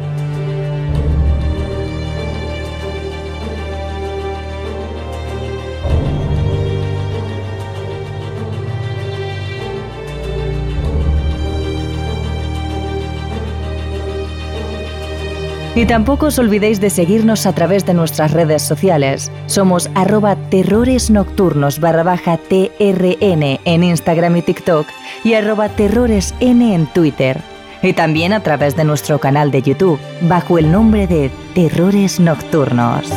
Y 15.79 15.85
tampoco 15.85 16.25
os 16.25 16.37
olvidéis 16.37 16.81
de 16.81 16.89
seguirnos 16.89 17.45
a 17.45 17.53
través 17.53 17.85
de 17.85 17.93
nuestras 17.93 18.31
redes 18.31 18.63
sociales. 18.63 19.31
Somos 19.45 19.89
arroba 19.95 20.35
terrores 20.35 21.09
nocturnos 21.09 21.79
barra 21.79 22.03
baja 22.03 22.35
TRN 22.35 23.61
en 23.63 23.83
Instagram 23.85 24.35
y 24.35 24.41
TikTok 24.41 24.85
y 25.23 25.35
arroba 25.35 25.69
terroresn 25.69 26.61
en 26.61 26.85
Twitter. 26.87 27.39
Y 27.81 27.93
también 27.93 28.33
a 28.33 28.43
través 28.43 28.75
de 28.75 28.83
nuestro 28.83 29.19
canal 29.19 29.51
de 29.51 29.61
YouTube 29.61 30.01
bajo 30.23 30.57
el 30.57 30.69
nombre 30.69 31.07
de 31.07 31.31
Terrores 31.55 32.19
Nocturnos. 32.19 33.07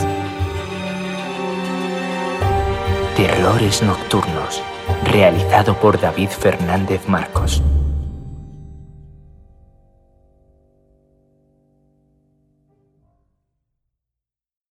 Terrores 3.16 3.82
Nocturnos, 3.82 4.62
realizado 5.10 5.74
por 5.74 6.00
David 6.00 6.28
Fernández 6.28 7.08
Marcos. 7.08 7.60